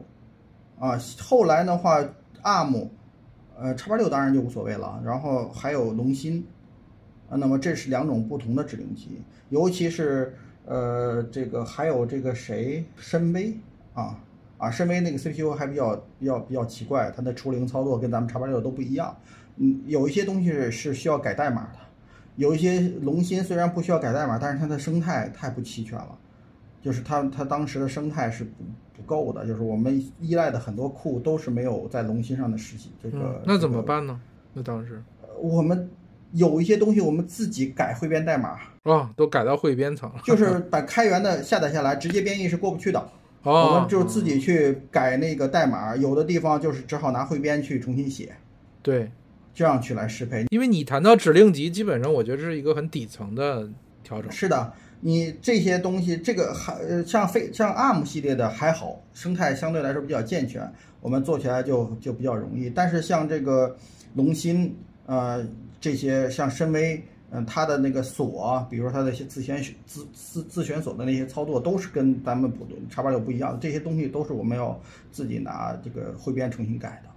[0.78, 1.98] 啊，后来的话
[2.42, 2.88] ，ARM，
[3.56, 5.00] 呃，叉八六当然就无所谓了。
[5.04, 6.44] 然后还有龙芯，
[7.30, 13.56] 啊，那么这是两种不同的指令集，尤其是呃，这个还有这个谁，深威
[13.94, 14.18] 啊
[14.58, 19.16] 啊，深威那个 CPU 还比较比较比较奇怪，它的除零操作跟咱们叉八六都不一样。
[19.56, 21.78] 嗯，有一些东西是是需要改代码的。
[22.36, 26.16] 有一些龙芯虽然不需要改代码，但是它的生态太不齐全了，
[26.80, 28.64] 就是它它当时的生态是不
[28.96, 32.90] 不够的，就是我们依赖的很多库都是没有在龙芯上的实现。
[33.02, 34.20] 这个那怎么办呢？
[34.54, 35.02] 那当时
[35.38, 35.90] 我们
[36.32, 43.06] 有一些东西我们自己改汇编代码啊，都改到汇编层了，就是把开源的下载下来，直接编译是过不去的。
[43.42, 48.34] 哦，我们就自己去改那个代码，有的地方就是只好拿汇编去重新写。
[48.82, 49.10] 对。
[49.52, 53.68] 这样去来适配，因为你谈到指令集，基本上我觉得是一个很底层的
[54.02, 54.30] 调整。
[54.30, 62.70] 是的，你这些东西，这个还像非像 ARM 系列的还好，生态相对来说比较健全，我们做起来就就比较容易。
[62.70, 63.76] 但是像这个
[64.14, 64.74] 龙芯，
[65.04, 65.44] 呃，
[65.80, 73.58] 这些像深威，嗯，它的那个锁，比如说它的一些自选自自自选锁的那些操作，都是跟咱们普通叉八六不一样的。
[73.58, 74.80] 这些东西都是我们要
[75.12, 77.10] 自己拿这个汇编重新改的。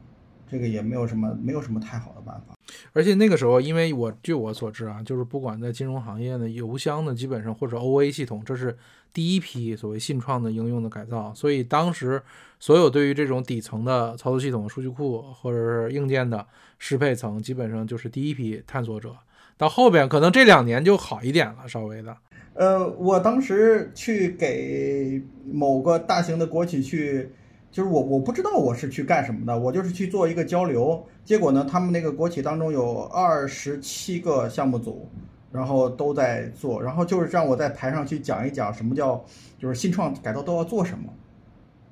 [0.51, 2.55] 这个也没有什么，没有什么太好的办法。
[2.91, 8.77] 而且那个时候，因为我据我所知啊，就是不管在金融行业的，邮箱呢，基本上或者 OA 系统，这是
[9.11, 11.33] 第一批所谓信创的应用的改造。
[11.33, 12.21] 所以当时
[12.59, 16.45] 所有对于这种底层的操作系统、数据库或者是硬件的
[16.77, 19.15] 适配层，基本上就是第一批探索者。
[19.63, 22.15] 到后边可能这两年就好一点了，稍微的。
[22.53, 25.21] 呃，我当时去给
[25.51, 27.29] 某个大型的国企去。
[27.71, 31.03] 就是我我不知道我是去干什么的，我就是去做一个交流。
[31.25, 35.09] 结果呢，他们那个国企当中有二十七个项目组，
[35.51, 39.25] 然后都在做，然后就是让我在台上去讲一讲什么叫
[39.57, 41.11] 就是新创改造都要做什么。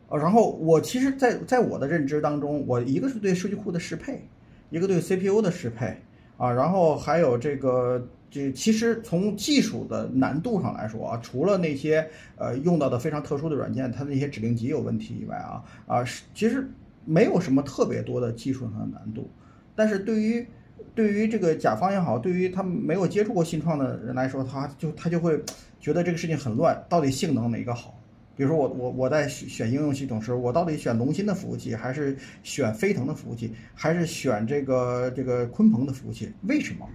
[0.10, 4.30] 呃，然后我其实，在在我的认知当中，我一个是对数据库的适配，
[4.70, 6.00] 一个对 CPU 的适配
[6.42, 8.08] 啊，然后还有这个。
[8.34, 16.02] 这其实从技术的难度上来说啊，除了那些呃用到的非常特殊的软件，它那些指令集有问题以外啊啊，
[16.34, 16.66] 其实
[17.04, 19.30] 没有什么特别多的技术上的难度。
[19.76, 20.48] 但是对于
[20.96, 25.38] 对于这个甲方也好，对于他没有接触过新创的人来说，他就他就会
[25.82, 28.01] 觉得这个事情很乱，到底性能哪个好？
[28.36, 36.32] 比如说我我我在选选应用系统时，我到底选龙芯的服务器，还是选飞腾的服务器，还是选这个这个鲲鹏的服务器？
[36.44, 36.88] 为什么？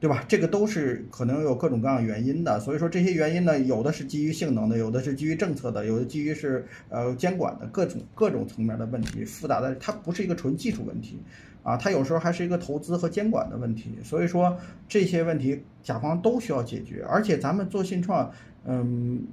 [0.00, 0.24] 对吧？
[0.26, 11.22] 这个都是可能有各种各样原因的，所以说这些原因呢，有的是基于性能的，有的是基于政策的，有的基于是呃监管的各种各种层面的问题，复杂的它不是一个纯技术问题，
[11.62, 18.28] 啊，它有时候还是一个投资和监管的问题，所以说这些问题甲方都需要解决，而且咱们做信创，
[18.64, 19.24] 嗯，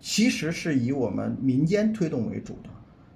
[0.00, 2.70] 其实是以我们民间推动为主的，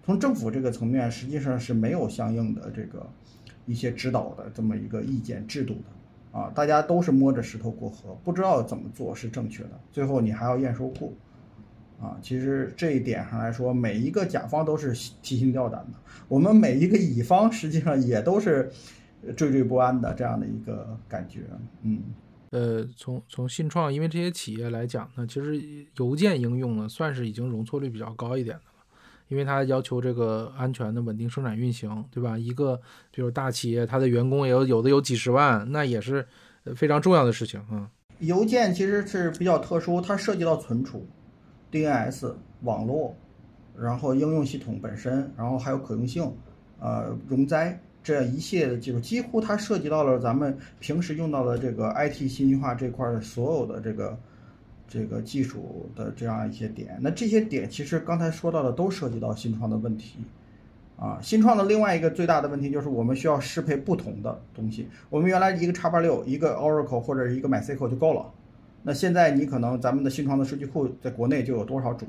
[0.05, 3.09] 从政府这个层面实际上是没有相应的这个
[3.67, 5.83] 一些指导的这么一个意见制度的。
[6.31, 9.71] 啊，大家都是摸着石头过河，不知道怎么做是正确的。
[9.91, 11.17] 最后你还要验收库，
[11.99, 18.71] 啊，其实这一点上来说，每一个甲方都是提心吊胆的，我们每一个乙方实际上也都是
[19.29, 21.41] 惴惴不安的这样的一个感觉。
[21.83, 21.99] 嗯，
[22.51, 25.61] 呃，从从信创，因为这些企业来讲呢，其实
[25.97, 28.85] 邮件应用呢，算是已经容错率比较高一点的了。
[29.29, 32.39] 因为它要求这个安全的稳定生产运行，对吧？
[32.39, 32.81] 一个
[33.11, 36.27] 比如大企业，它的员工也有有的有几十万，那也是
[36.75, 37.91] 非常重要的事情啊。
[38.21, 41.07] 邮件其实是比较特殊，它涉及到存储、
[41.71, 43.15] DNS、网络，
[43.79, 46.35] 然后应用系统本身，然后还有可用性，
[46.81, 54.19] 呃，容灾这样一系列的技术，几乎它涉及到了咱们平时用到的这个 IT 信息化这块的所有的这个。
[54.91, 60.21] 这个技术的这样一些点，那这些点其实刚才说到的都涉及到新创的问题，
[60.97, 64.89] 啊，新创的另外一个最大的问题就是我们需要适配不同的东西。
[65.11, 68.33] 我们原来一个叉八六，一个 Oracle 或者是一个 MySQL 就够了，
[68.83, 72.09] 那现在你可能咱们的新创的数据库在国内就有多少种？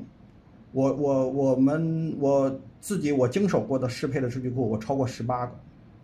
[0.72, 5.52] 我我我们我自己我经手过的适配的数据库，我超过十八个。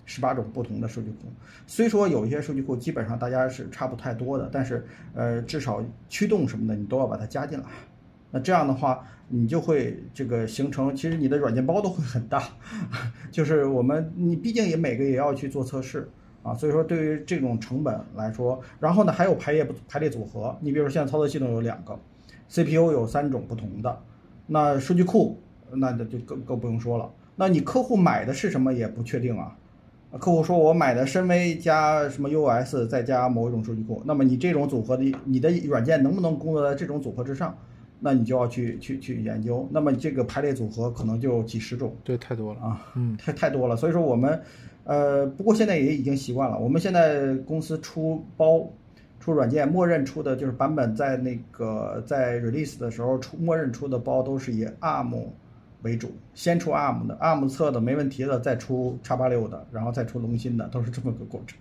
[0.06, 1.26] 十八种不同的数据库，
[1.66, 7.64] 虽说有一些数据库基本上大家是差不太多的，但是呃，至少驱动什么的你都要把它加进来。
[8.30, 12.40] 那这样的话，你就会这个形成，其实你的软件包都会很大。
[13.32, 16.08] 就是我们你毕竟也每个也要去做测试
[16.42, 21.98] 啊，所以说对于这种成本来说，然后呢还有排列排列组合，你比如现在操作系统有两个
[22.48, 24.02] ，CPU 有三种不同的，
[24.46, 25.40] 那数据库
[25.72, 27.10] 那就更更不用说了。
[27.34, 29.56] 那你客户买的是什么也不确定啊。
[30.12, 37.56] 客户说我买的深 V 加什么 US 再加某一种数据库，那么你这种组合的你的软件能不能工作在这种组合之上？
[37.98, 39.66] 那你就要去去去研究。
[39.70, 43.74] 那么这个排列组合可能就几十种，对，太多了啊，嗯，太太多了。
[43.74, 44.38] 所以说我们，
[44.84, 46.58] 呃，不过现在也已经习惯了。
[46.58, 48.70] 我们现在公司出包
[49.18, 55.24] 出软件，默认出的就是版本在那个在 release 的时候出默认出的包都是以 ARM
[55.86, 61.56] 为主，先出 ARM 的，ARM 测的没问题了，再出叉八六的，然后再出龙芯的，都是这么个过程。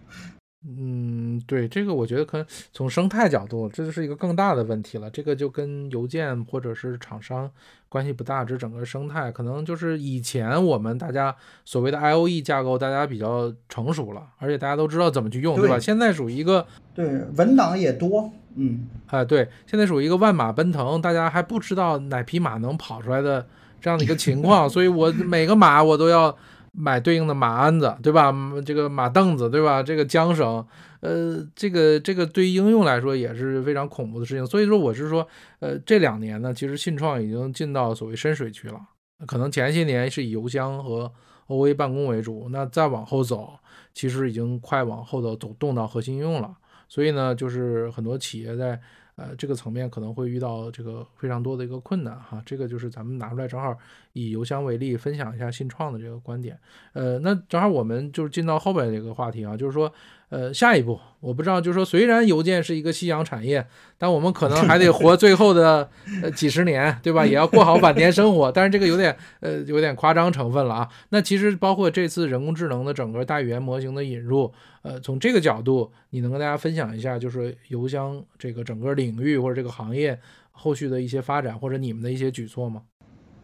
[0.67, 5.07] 嗯，对，这个我觉得可能从生态角度，这就是一个更大的问题了。
[5.11, 7.47] 这个就跟邮件或者是厂商
[7.87, 11.35] 关系不大，这整个生态可能就是以前我们大家
[11.65, 15.77] 所谓的 I O E 架构，大家比较成熟了，而且大家都知道怎么去用，对吧？
[15.77, 17.05] 现在属于一个对
[17.37, 23.45] 文档也多，嗯，啊，对，现在属于一个万马奔腾，大家还不知道哪匹马能跑出来的
[23.85, 26.35] 这样的一个情况， 所以我每个马我都要。
[26.77, 28.33] 买对应的马鞍子，对吧？
[28.65, 29.81] 这个马凳子，对吧？
[29.81, 30.61] 这个缰绳，
[30.99, 34.45] 呃，这个这个对于应用来说也是非常恐怖的事情。
[34.45, 35.25] 所以说，我是说，
[35.59, 38.77] 呃，这两年呢，其实信创已经进到所谓深水区了。
[39.25, 41.09] 可能前些年是以邮箱和
[41.47, 43.53] OA 办公为主，那再往后走，
[43.93, 46.53] 其实已经快往后头走动到核心应用了。
[46.89, 48.77] 所以呢，就是很多企业在。
[49.15, 53.77] 呃，这个层面可能会遇到这个非常多的一个困难哈，这个就是咱们拿出来正好
[54.13, 56.59] 以邮箱为例，分享一下信创的这个观点。
[56.93, 59.91] 呃，那正好我们就是进到后边这个话题啊，就是说。
[60.29, 63.65] 呃，下一步我不知道，就是说，虽然邮件是一个夕阳产业，
[63.97, 65.89] 但我们可能还得活最后的
[66.21, 67.25] 呃几十年，对吧？
[67.25, 68.51] 也要过好晚年生活。
[68.51, 70.89] 但是这个有点呃有点夸张成分了啊。
[71.09, 80.19] 那其实包括这次人工智能的整个大语言模型的引入，呃，从这个角度，你能跟大家分享一下，就是邮箱这个整个领域或者这个行业
[80.51, 82.81] 后续的一些发展，或者你们的一些举措吗？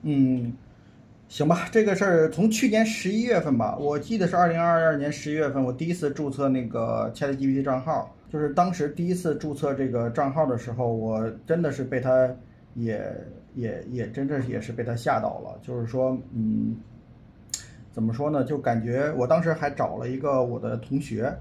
[0.03, 0.53] 嗯。
[1.31, 12.29] 行吧，这个事儿从去年十一月份吧，我记得是二零二二年十一月份，我第一次注册那个 ChatGPT 账号，就是当时第一次注册这个账号的时候，我真的是被他
[12.73, 13.01] 也
[13.55, 16.75] 也也真的也是被他吓到了，就是说，嗯，
[17.93, 18.43] 怎么说呢？
[18.43, 21.33] 就感觉我当时还找了一个我的同学，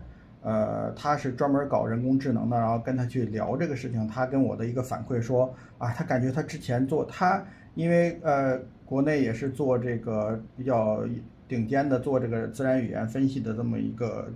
[0.42, 8.56] 呃，他是专门搞人工智能的，然后跟他去聊这个事情，他跟我的一个反馈说，啊，他感觉他之前做他因为呃。
[8.90, 11.04] 国内也是做这个比较
[11.46, 14.28] 顶尖的，做这个自然语言分析的这么一个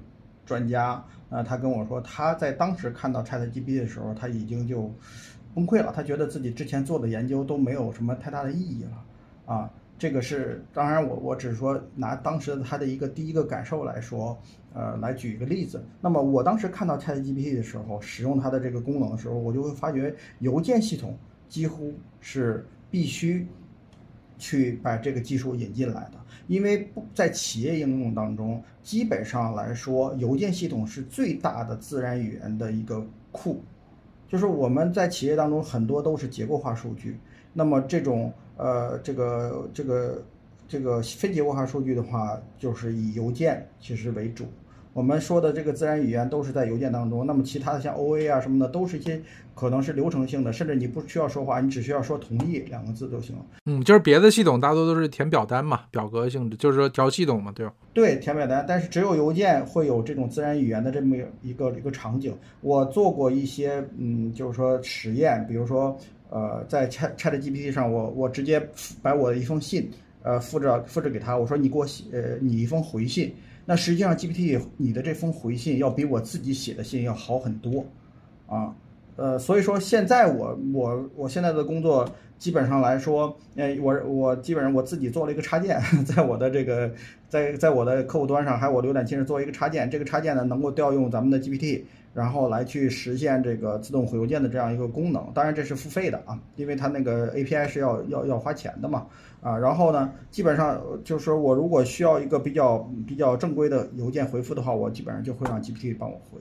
[0.47, 1.05] 专家。
[1.29, 4.89] 啊，他跟我说，他在当时看到 ChatGPT 的时候，他已经就
[5.57, 5.93] 崩溃了。
[5.93, 9.05] 他觉得自己之前做的研究都没有什么太大的意义了。
[9.45, 14.39] 啊，这个是当然，我我只是说拿当时他的一个第一个感受来说，
[14.73, 15.85] 呃，来举一个例子。
[16.01, 23.45] 那么我当时看到 ChatGPT 的时候，使用它的这个功能的时候，我就会发觉邮件系统几乎是必须。
[24.39, 26.13] 去把这个技术引进来的，
[26.47, 33.63] 因为不在企业应用当中，基本上来说，邮件系统是最大的自然语言的一个库，
[34.29, 37.19] 就是我们在企业当中很多都是结构化数据，
[37.53, 40.25] 那么这种呃这个这个
[40.67, 44.47] 这个非结构化数据的话，就是以邮件其实为主。
[44.95, 49.21] 我们说的这个自然语言都是在邮件当中，那么其他的像 O A 啊什么的，都是一些
[49.53, 53.45] 可能是流程性的，甚至你不需要说话，你只需要说同意两个字就行了。
[53.67, 57.73] 嗯，就是别的系统大多都是填表单嘛，表格性质，就是说调系统嘛，对吧？
[57.93, 62.33] 对，填表单，但是只有邮件会有这种自然语言的这么一个一个场景。
[62.61, 65.99] 我做过一些嗯，就是说实验，比如说
[66.31, 68.65] 呃，在 Chat Chat GPT 上，我我直接
[69.03, 69.91] 把我的一封信
[70.23, 73.35] 呃复制复制给他，我说你给我写呃你一封回信。
[73.67, 77.87] 那实际上，GPT 你的这封回信要比我自己写的信要好很多，
[78.47, 78.75] 啊，
[79.17, 82.07] 呃，所以说现在我我我现在的工作
[82.39, 86.93] 基本上来说，呃，我我基本上我自己做了一个插件， 在我的这个
[87.29, 95.31] 在在我的客户端上，还有我浏览器上做一个插件，这个插件呢能够调用咱们的 GPT，然后来去实现这个自动回邮件的这样一个功能。
[95.35, 99.07] 当然这是付费的啊，因为它那个 API 是要要要花钱的嘛。
[99.43, 106.41] 啊，然后呢，基本上就是说我如果需要一个比较比较正规的邮件回复的话，我基本上就会让 GPT 帮我回，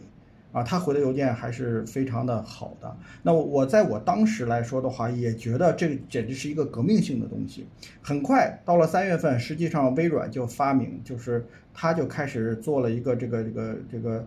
[0.53, 2.95] 啊，他回的邮件还是非常的好的。
[3.21, 7.67] 那我在我当时来说的话，也觉得这简直是一个革命性的东西。
[8.01, 14.25] 很快到了三月份，实际上微软就发明，就是他就开始做了一个这个这个这个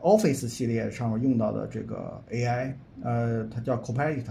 [0.00, 2.72] Office 系列上面用到的这个 AI，
[3.02, 4.24] 呃，它叫 Copilot，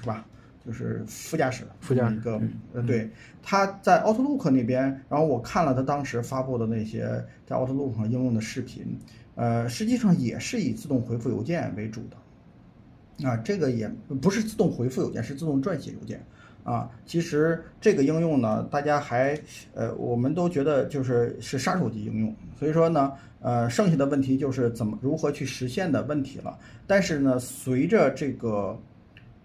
[0.00, 0.26] 是吧？
[0.64, 2.42] 就是副驾驶副驾一个，
[2.74, 3.08] 呃，对，
[3.40, 8.98] 它在 Outlook 那边，然后我看了它当时发布的那些在 Outlook 上应用的视频，
[9.36, 13.88] 呃，实际上也是以自动回复邮件为主的，啊，这个也
[14.20, 16.20] 不是自动回复邮件，是自动撰写邮件，
[16.66, 19.38] 啊，其实这个应用呢，大家还
[19.72, 26.58] 呃，我们都觉得就是是杀手级应用，所以说呢，呃，剩下的问题就是怎么如何去实现的问题了。
[26.84, 28.76] 但是呢，随着这个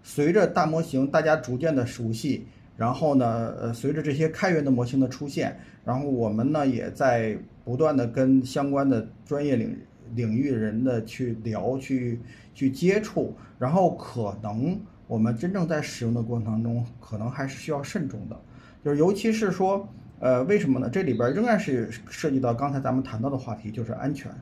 [0.02, 2.44] 随着大模型大家逐渐的熟悉，
[2.76, 9.78] 然后呢，呃，随着这些开源的模型的出现，然后我们呢也在不断的跟相关的专业领
[10.12, 12.18] 领域人的去聊，去
[12.52, 14.76] 去接触，然后可能。
[15.06, 18.40] 我们真正在使用的过程当中，可能还是需要慎重的，
[18.84, 19.86] 就是尤其是说，
[20.20, 20.88] 呃，为什么呢？
[20.88, 24.32] 这里边仍然是涉及到刚才咱们谈到的话题，就是安全，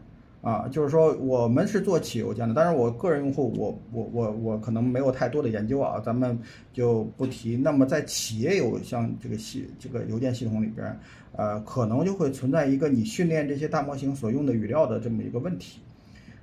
[0.42, 6.38] 啊，就是说我们是做企业邮件的，当然我个人用户，我我我我可能没有太多的研究啊，咱们
[6.72, 7.56] 就不提。
[7.56, 10.96] 那么在企业邮像这个系这个邮件系统里边，
[11.32, 15.80] 呃，可能就会存在一个你训练这些大模型所用的语料的这么一个问题。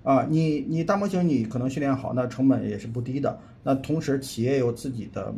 [0.07, 3.37] 啊，你你大模型你可能训练好，那成本也是不低的。
[3.61, 5.33] 那同时企业有自己的，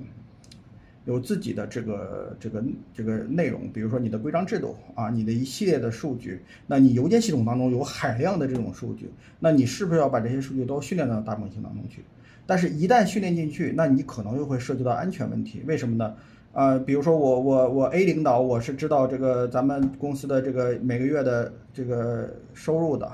[1.06, 2.64] 有自己的这个这个
[2.94, 6.40] 这个内容，比如说你的规章制度啊，你的一系列的数据。
[6.68, 9.10] 那你邮件系统当中有海量的这种数据，
[9.40, 12.04] 那你是不是要把这些数据都训练到大模型当中去？
[12.46, 15.64] 但是，一旦训练进去，那你可能又会涉及到安全问题。
[15.66, 16.14] 为什么呢？
[16.54, 23.12] 啊，比如说我我我 A 领导，我是知道这个咱们公司的这个每个月的这个收入的。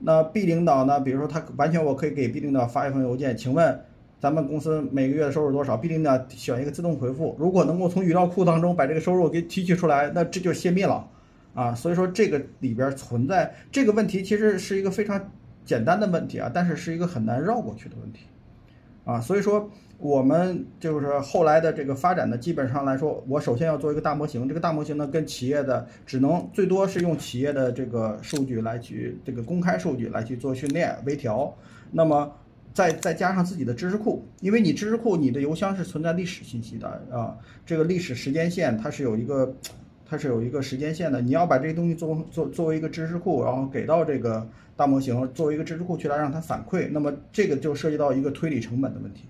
[0.00, 0.98] 那 B 领导呢？
[1.00, 3.80] 比如说他完全我可以给 B 领导发一封邮件，请问
[4.18, 11.08] 咱们公司每个月的收入多少？B 领导选一个自动回复，如果能够从语料库当中把这个收入给提取出来，那这就泄密了
[11.54, 11.74] 啊！
[11.74, 15.30] 所以说这个里边存在这个问题，其实是一个非常
[15.64, 18.26] 简单的问题啊，但是是一个很难绕过去的问题
[19.04, 19.70] 啊，所以说。
[20.00, 24.48] 我们就是后来的这个发展呢，基本上来说，我首先要做一个大模型。
[24.48, 31.54] 这个大模型呢，跟企业的只能最多是用企业的这个数据来去这个公开数据来去做训练微调。
[31.92, 32.34] 那么
[32.72, 37.36] 再再加上自己的知识库，因为你知识库你的邮箱是存在历史信息的啊，
[37.66, 39.54] 这个历史时间线它是有一个
[40.06, 41.20] 它是有一个时间线的。
[41.20, 49.24] 你要把这些东西做做作为一个知识库，然后给到这个大模型作为一个知识库去来让它反馈，那么这个就涉及到一个推理成本的问题。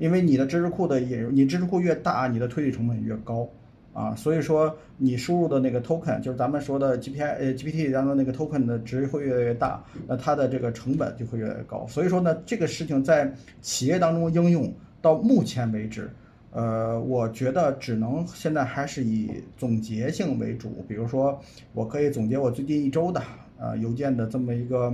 [0.00, 3.46] 因为你的知识库的引入，你知识库越大，你的推理成本越高，
[3.92, 11.86] 啊，所以说你输入的那个 token，就是咱们说的 GPI 呃 GPT 当中那个 token 的值会越来越大，那它的这个成本就会越来越高。
[11.86, 13.30] 所以说呢，这个事情在
[13.60, 14.72] 企业当中应用
[15.02, 16.08] 到目前为止，
[16.50, 20.82] 呃，我觉得只能现在还是以总结性为主。
[20.88, 21.38] 比如说，
[21.74, 23.20] 我可以总结我最近一周的
[23.58, 24.90] 呃邮件的这么一个，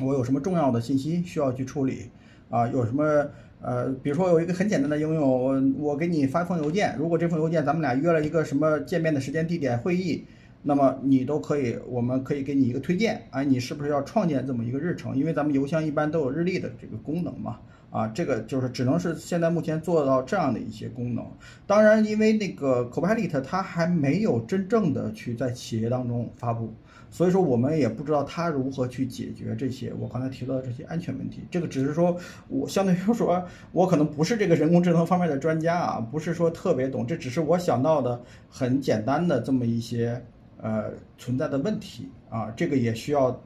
[0.00, 2.10] 我有什么重要的信息需要去处理，
[2.50, 3.24] 啊，有什么。
[3.60, 10.24] 呃，比如说有一个很简单的应用，我我给你发一封邮件，如果这封邮件咱们俩约了一个什么见面的时间、地点、会议，
[10.62, 15.16] 那么你都可以，我们可以给你一个推荐，哎，你是不是要创建这么一个日程？
[15.16, 17.58] 因为咱们邮箱一般都有日历的这个功能嘛，
[17.90, 21.26] 啊，这个就是只能是现在目前做到这样的一些功能。
[21.66, 26.72] 当然，因为那个 Copilot 它还没有真正的去在企业当中发布。
[27.10, 31.42] 所以说，我们也不知道他如何去解决这些我刚才提到的这些安全问题。
[31.50, 32.16] 这个只是说，
[32.48, 33.42] 我相对于说，
[33.72, 37.06] 我可能不是这个人工智能方面的专家啊，不是说特别懂。
[37.06, 40.22] 这只是我想到的很简单的这么一些
[40.60, 42.50] 呃存在的问题啊。
[42.56, 43.42] 这个也需要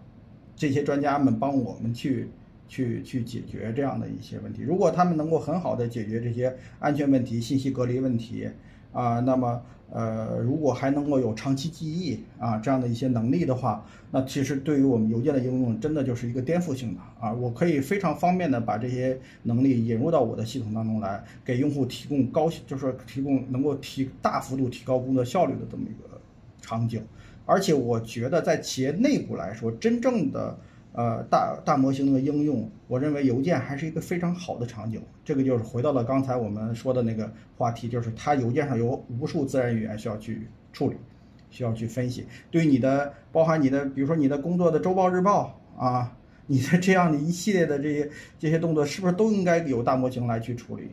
[0.57, 2.29] 这些专家们帮我们去
[2.67, 4.63] 去去解决这样的一些问题。
[4.63, 8.51] 如果他们能够很好的解决这些安全问题、信息隔离问题
[8.93, 9.63] 啊，那么。
[9.95, 17.31] 呃，如果还能够有长期记忆啊这样的一些能力的话，那其实对于我们邮件的应用，真的就是一个颠覆性的啊！
[17.31, 26.19] 我可以非常方便的把这些能力引入到我的系统当中来，给用户提供高，就是说提供能够提大幅度提高工作效率的这么一个
[26.63, 27.05] 场景。
[27.45, 30.59] 而且我觉得在企业内部来说，真正的。
[30.93, 35.03] 呃，大大模型的应用，我认为邮件还是一个非常好的场景。
[35.25, 40.97] 这个就是回到了刚才我们说的那个话题，就是它邮件上有无数自然语言需要去处理，
[41.49, 42.27] 需要去分析。
[42.51, 46.15] 对你的，包含你的，比如说你的工作的周报、日报啊，
[46.47, 50.91] 你的这样的一系列的这些这些动作，是不是都应该有大模型来去处理，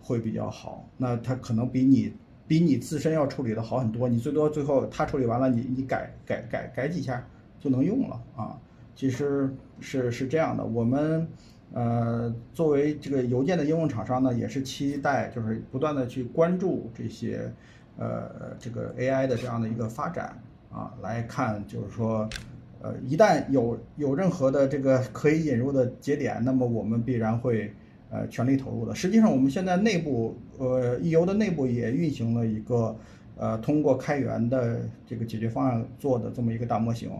[0.00, 0.88] 会比较好？
[0.96, 2.12] 那它可能比你
[2.46, 4.08] 比你自身要处理的好很多。
[4.08, 7.26] 你最多最后它处理完了，你你改改改改几下
[7.58, 8.56] 就能用了啊。
[9.00, 9.48] 其实
[9.80, 11.26] 是是这样的，我们
[11.72, 17.50] 呃作为这个邮件的应用厂商呢，也是期待就是不断的去关注这些
[17.96, 20.38] 呃这个 AI 的这样的一个发展
[20.70, 22.28] 啊，来看就是说
[22.82, 27.72] 呃一旦有有任何的这个可以引入的节点，那么我们必然会
[28.10, 28.94] 呃全力投入的。
[28.94, 32.94] 实际上我们现在内部呃易邮的内部也运行了一个
[33.38, 37.10] 呃通过开源的这个解决方案做的这么一个大模型。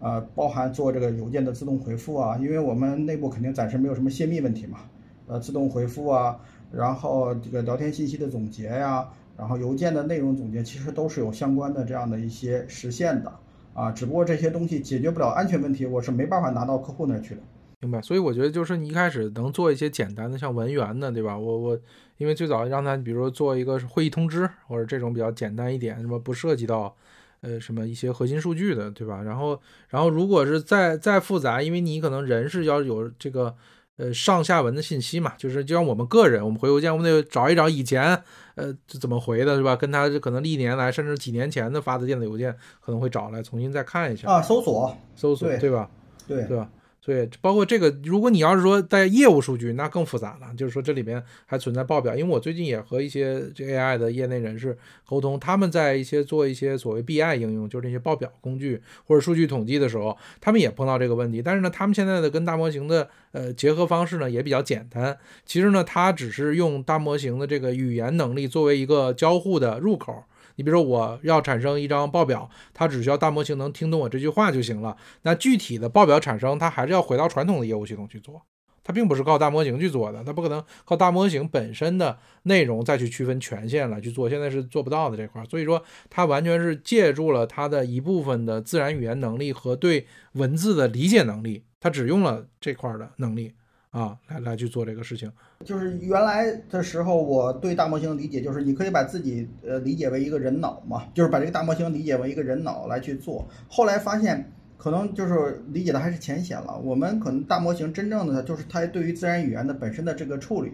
[0.00, 4.78] 呃，包含做这个邮件的自动回复啊，因为我们内部肯定暂时没有什么泄密问题嘛，
[5.26, 6.40] 呃，自动回复啊，
[6.72, 13.32] 然后这个聊天信息的总结呀，然后邮件的内容总结，其实都是有相关的这样的一些实现的
[13.74, 13.92] 啊。
[13.92, 17.40] 只不过这些东西解决不了安全问题，我是没办法拿到客户那儿去的。
[17.82, 21.38] 明白，所以我觉得就是你一开始能做一些简单的，像文员的，对吧？
[21.38, 21.78] 我我
[22.18, 26.94] 因为最早让他，比如说做一个会议通知，或者这种比较简单一点，什么不涉及到
[27.42, 29.22] 呃什么一些核心数据的，对吧？
[29.22, 33.54] 然后然后如果是再再复杂，因为你可能人是要有这个
[33.96, 38.22] 呃上下文的信息嘛，就是就像我们个人，我们回邮件，我们得找一找以前
[38.54, 39.74] 呃怎么回的，是吧？
[39.74, 45.90] 跟他可能历年来甚至几年前的发的电子邮件，可能会找来重新再看一下啊，搜索搜索，对吧？
[46.26, 46.70] 对对吧？
[47.02, 50.54] 对，包括这个，如果你要是说在业务数据，那更复杂了。
[50.54, 54.76] 就是说这里边还存在报表，因为我最近也和一些这 AI 的业内人士
[55.06, 61.40] 沟通，他们在一些做一些所谓 BI 应用，就是那些报表工具或者数据统计的时候，他们也碰到这个问题。
[61.40, 65.16] 但是呢，他们现在的跟大模型的呃结合方式呢也比较简单。
[65.46, 70.24] 其实呢，它只是用大模型的这个语言能力作为一个交互的入口。
[70.60, 74.94] 你比如说，我要产生一张报表，它只需要大模型能听懂我这句话就行了。
[75.22, 78.42] 那具体的报表产生，它还是要回到传统的业务系统去做，
[78.84, 85.42] 它并不是靠大模型去做的，它不可能靠大模型本身的内容再去区分权限来去做，现在是做不到的这块。
[85.46, 93.54] 所以说，它完全是借助了它的一部分的自然语言能力和对文字的理解能力，它只用了这块的能力。
[93.90, 95.30] 啊，来来去做这个事情，
[95.64, 103.48] 就是原来的时候，我对大模型的理解就是，你可以把自己呃理解为一个人脑嘛，就是把这个大模型理解为一个人脑来去做。
[103.68, 106.78] 后来发现，可能就是理解的还是浅显了。
[106.78, 110.70] 我们可能大模型真正的就是它对于自然语言的本身的这个处理，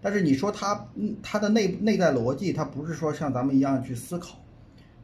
[0.00, 0.86] 但是你说它
[1.24, 4.36] 它的内内在逻辑，它不是说像咱们一样去思考。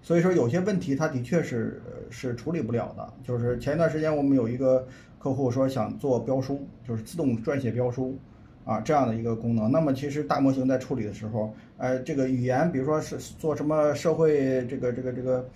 [0.02, 3.12] 所以说有些问题它的确是是处理不了的。
[3.24, 4.86] 就是前一段时间我们有一个。
[5.18, 8.16] 客户说想做标书，就是自动撰写标书，
[8.64, 9.70] 啊，这样的一个功能。
[9.72, 15.48] 那么其实大模型在处理的时候，呃，这个语言，比如说是做什么社会这个这个这个，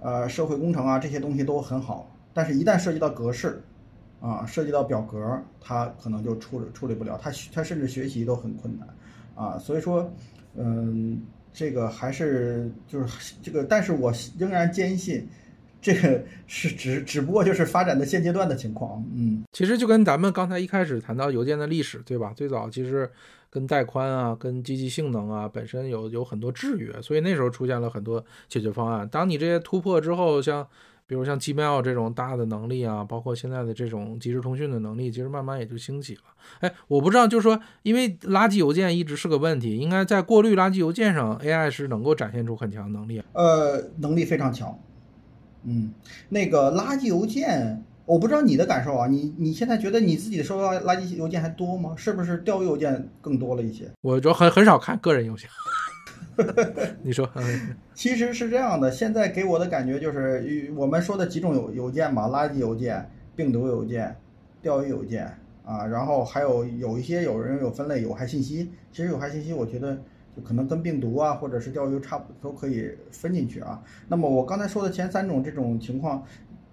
[0.00, 2.10] 呃，社会工程啊，这些东西都很好。
[2.34, 3.62] 但是，一旦涉及到格式，
[4.20, 8.88] 啊，涉及到表格，它可能就处理处理不了，它它甚至学习都很困难，
[9.34, 10.12] 啊，所以说，
[10.54, 15.26] 嗯，这个还是就是这个，但是我仍然坚信。
[15.84, 22.32] 这个是只只不过就是发展的现阶段的情况，嗯，其实就跟咱们刚才一开始谈到邮件的历史，对吧？
[22.34, 23.10] 最早其实
[23.50, 29.06] 跟带宽啊、跟机器性能啊本身有有很多制约，所以那时候出现了很多解决方案。
[29.06, 30.66] 当你这些突破之后，像
[31.06, 36.22] 比如像 Gmail 这种大的能力啊，包括现在的这种即时通讯的能力，其实慢慢也就兴起了。
[36.60, 43.22] 哎，我不知道，就是说，因为垃圾邮件一直是个问题，应该在过滤垃圾邮件上，AI 是能够展现出很强能力。
[43.34, 44.78] 呃，能力非常强。
[45.64, 45.90] 嗯，
[46.28, 51.94] 那个垃圾邮件，我不知道你的感受啊，你你现在觉得你自己收到垃圾邮件还多吗？
[51.96, 53.90] 是不是钓鱼邮件更多了一些？
[54.02, 55.48] 我主要很很少看个人邮件。
[57.02, 57.28] 你说，
[57.94, 64.14] 其实是这样的，现在给我的感觉就是，我们说的几种邮邮件嘛，垃圾邮件、病毒邮件、
[64.60, 65.26] 钓鱼邮件
[65.64, 69.98] 啊，然后还有有一些有人有分类有害信息，其实有害信息，我觉得。
[70.36, 73.82] 就可能跟病毒啊，或者是钓鱼差不都可以分进去啊。
[74.08, 76.24] 那么我刚才说的前三种这种情况，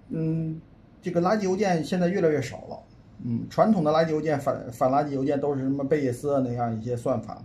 [0.09, 0.59] 嗯，
[1.01, 2.79] 这个垃圾邮件现在越来越少了。
[3.23, 7.41] 嗯，传统的垃圾邮件反反垃圾邮件都是什么贝叶斯那样一些算法，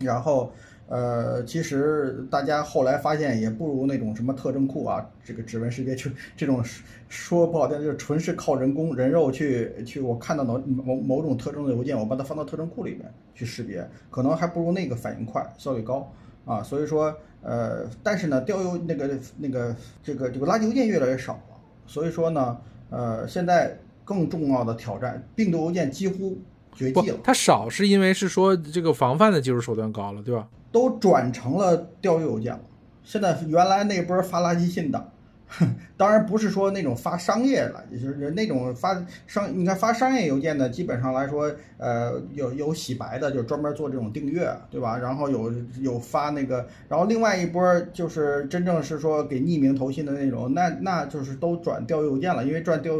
[0.00, 0.52] 然后。
[0.88, 6.64] 呃，其实大家后来发现也不如那种什么特征库啊，这个指纹识别就这种
[7.10, 16.10] 说不好听，就是纯是靠人工人肉去去，我看到某某某种特征的邮件，我把它放到特征库里面去识别，可能还不如那个反应快，效率高
[16.46, 16.62] 啊。
[16.62, 22.56] 所以说，呃，但是呢，调邮那个那个这个这个垃圾邮件越来越少了，所以说呢，
[22.88, 26.38] 呃，现在更重要的挑战，病毒邮件几乎
[26.74, 27.18] 绝迹了。
[27.22, 30.48] 它少是因为是说这个防范的技术手段高了，对吧？
[30.70, 32.60] 都转成了钓鱼邮件了。
[33.04, 35.10] 现在原来那波发垃圾信的，
[35.96, 44.98] 当然不是说那种发商业的，也就是那种发商，你看发商业邮件的，基本上来说，呃，有有洗白的，就专门做这种订阅，对吧？
[44.98, 45.50] 然后有
[45.80, 52.94] 有发那个，然后另外一波就是真正是说给匿名投信的那种，那那就是都转钓鱼邮件了，因为转钓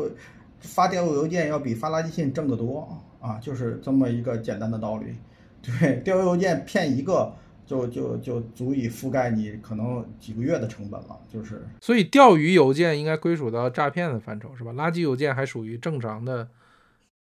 [0.60, 2.88] 发钓鱼邮件要比发垃圾信挣得多
[3.20, 5.14] 啊，就是这么一个简单的道理。
[5.60, 7.30] 对，钓鱼邮件骗一个。
[7.68, 11.62] 就就就足以覆盖你可能几个月的成本了，就是。
[11.82, 14.72] 所以钓鱼邮件应该归属到诈骗的范畴，是吧？
[14.72, 16.48] 垃圾邮件还属于正常的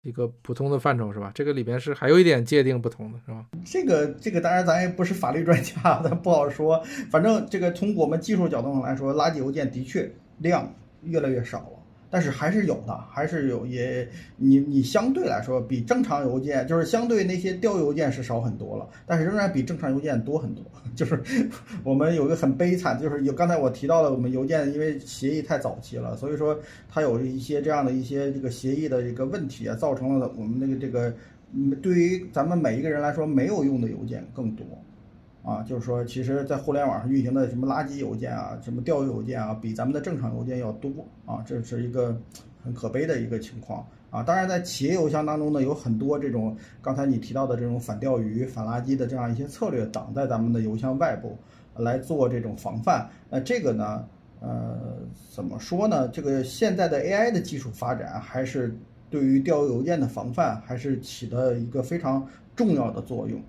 [0.00, 1.30] 一个普通的范畴，是吧？
[1.34, 3.44] 这个里边是还有一点界定不同的，是吧？
[3.66, 6.82] 这个这个当然咱也不是法律专家，咱不好说。
[7.10, 10.72] 反正这个从我们技术角度上来说，垃圾邮件的确量
[11.02, 11.77] 越来越少了。
[12.10, 20.64] 但是还是有的，还是有也你你相对来说比正常邮件，就是相对那些调邮件是少很多了，但是仍然比正常邮件多很多。
[20.96, 21.22] 就是
[21.84, 31.14] 我们有一个很悲惨，就是有刚才我提到了，我们邮件因为协议太早期了，所以说它有一些这样的一些这个协议的一个问题啊，造成了我们那个这个
[31.54, 34.66] 嗯，对于咱们每一个人来说没有用的邮件更多。
[35.42, 40.90] 啊，就是说，其实，在互联网上运行的什么垃圾邮件啊，什么钓鱼邮件啊，比咱们的正常邮件要多
[41.24, 42.14] 啊，这是一个
[42.62, 44.22] 很可悲的一个情况啊。
[44.22, 51.38] 当然，在企业邮箱当中呢，有很多这种刚才你提到的这种反钓鱼、反垃圾的这样一些策略，挡在咱们的邮箱外部
[51.76, 53.08] 来做这种防范。
[53.30, 54.04] 那这个呢，
[54.40, 54.76] 呃，
[55.34, 56.08] 怎么说呢？
[56.08, 58.76] 这个现在的 AI 的技术发展，还是
[59.08, 63.40] 对于钓鱼邮件的防范，还是起了一个非常重要的作用。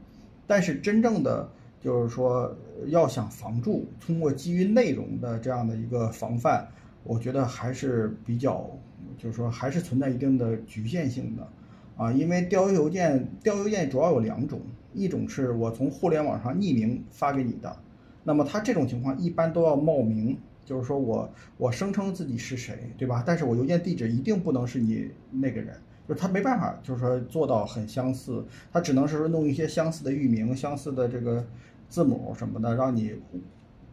[0.47, 1.47] 但是真正的
[1.81, 2.53] 就是说，
[2.87, 6.67] 要想防住，通过基于内容的这样的一个防范，
[7.03, 8.69] 我觉得还是比较，
[9.17, 11.47] 就是说还是存在一定的局限性的，
[11.95, 14.59] 啊，因为调邮件，调邮件主要有两种，
[14.93, 17.75] 一种是我从互联网上匿名发给你的，
[18.23, 23.23] 那么它这种情况一般都要冒名，就是说我我声称自己是谁，对吧？
[23.25, 25.75] 但是我邮件地址一定不能是你那个人，
[26.09, 28.43] 就是他没办法，就是说做到很相似，
[28.73, 31.45] 他只能是说弄一些相似的域名，相似的这个。
[31.91, 33.15] 字母什么的，让你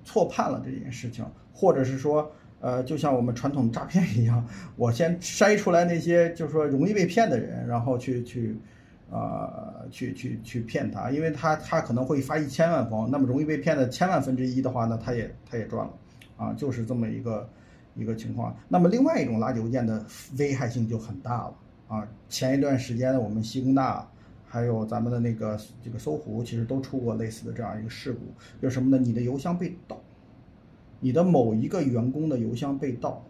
[0.05, 4.47] 错判了这件事情，或者是说，呃，就像我们传统诈骗一样，
[4.77, 8.55] 我先筛出来那些就是说容易被骗的人，然后去去，
[9.11, 15.95] 呃，去去去骗他，因为他他可能会发一千万封，那么容易被骗的千万分之一的话呢，他也他也赚了，
[16.37, 17.49] 啊，就是这么一个
[17.95, 18.55] 一个情况。
[18.69, 20.05] 那么另外一种垃圾邮件的
[20.37, 21.55] 危害性就很大了，
[21.89, 24.09] 啊，前一段时间我们西工大。
[24.49, 28.21] 还有咱们的那个这个搜狐，其实都出过类似的这样一个事故，
[28.63, 29.05] 就是什么呢？
[29.05, 30.01] 你的邮箱被盗，
[31.01, 33.23] 你的某一个员工的邮箱被盗，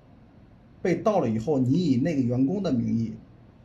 [0.82, 3.14] 被盗了以后，你以那个员工的名义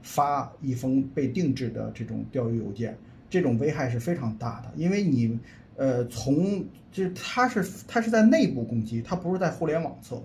[0.02, 2.98] 发一封被定制的这种钓鱼邮件，
[3.30, 5.38] 这种危害是非常大的，因为你
[5.76, 10.24] 呃从就是它是它是在内部攻击，它不是在互联网侧，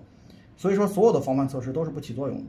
[0.55, 2.45] 所以说所有的防范措施都是不起作用的。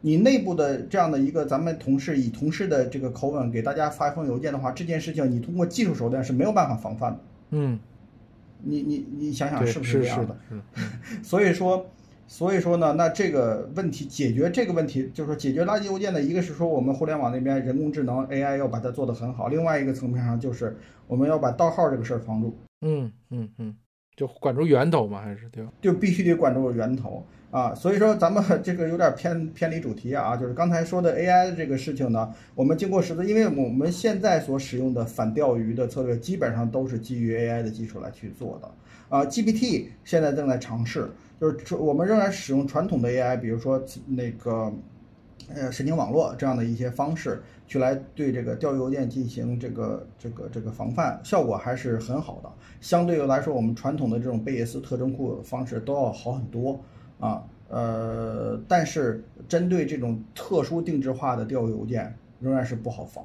[0.00, 7.18] 你内部的这样的一个咱们同事以同事的这个口吻给大家发一封邮件的话，这件事情你通过技术手段是没有办法防范的。
[7.50, 7.78] 嗯，
[8.62, 10.36] 你你你想想是不是这样的？
[11.22, 11.90] 所以说，
[12.28, 20.76] 所以说呢，那这个问题解决这个问题，就是说解决垃圾邮件的一个是说我们互联网那边人工智能 AI 要把它做得很好，另外一个层面上就是
[21.06, 22.56] 我们要把盗号这个事儿防住。
[22.82, 23.74] 嗯嗯嗯，
[24.14, 25.72] 就管住源头嘛，还是对吧？
[25.80, 27.26] 就必须得管住源头。
[27.50, 38.70] 啊，所以说咱们 这个有点偏偏离主题啊，就是刚才说的 AI 的这个事情呢，我们经过实测，因为我们现在所使用的反钓鱼的策略基本上都是基于 AI 的技术来去做的。
[39.08, 44.70] 啊，GPT 现在正在尝试，就是我们仍然使用传统的 AI，比如说那个
[45.54, 52.50] 呃神经网络这样的一些方式去来对这个钓鱼邮件进行这个这个这个防范，效果还是很好的。
[52.82, 56.78] 相对于来说，我们传统的这种贝叶斯特征库方式都要好很多。
[57.18, 63.24] 啊，呃，但是针对这种特殊定制化的钓鱼邮件，仍然是不好防，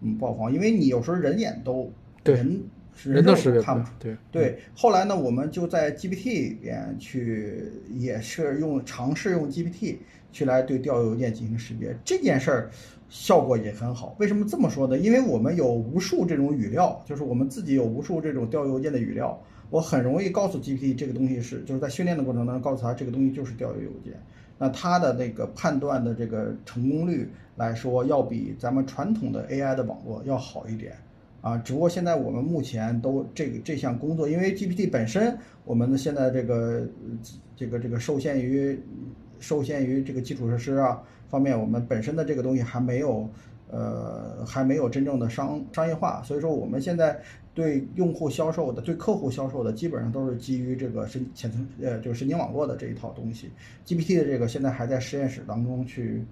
[0.00, 1.90] 嗯，不好防，因为你有时候人眼都
[2.24, 2.62] 人
[3.04, 4.58] 人都识别看不出，对对。
[4.74, 9.96] 后来呢，我们就在 GPT 里边去，也是用尝试用 GPT
[10.32, 12.70] 去来对钓鱼邮件进行识别，这件事儿
[13.08, 14.14] 效果也很好。
[14.18, 14.98] 为什么这么说呢？
[14.98, 19.40] 因为我们有无数这种语料，就是我们自己有无数这种钓鱼邮件的语料。
[19.72, 24.12] 我很容易告诉 GPT 这个东西是，就是在训练的过程当中告诉他这个东西就是钓鱼邮件，
[24.58, 30.92] 那它的那个判断的这个成功率来说，要比咱们传统的 AI 的网络要好一点
[31.40, 31.56] 啊。
[31.56, 36.86] 只不过现在我们目前都这个这项工作，因为 GPT 本身我们的现在这个
[37.56, 38.78] 这个这个受限于
[39.40, 43.26] 受限于这个基础设施啊方面，我们本身的这个东西还没有
[43.70, 47.18] 呃还没有真正的商商业化，所以说我们现在。
[47.54, 53.50] 对用户销售的，对客户销售的，基本上都是基于这个神浅层呃，就是神经网络的这一套东西。
[53.84, 56.24] GPT 的这个现在还在实验室当中去，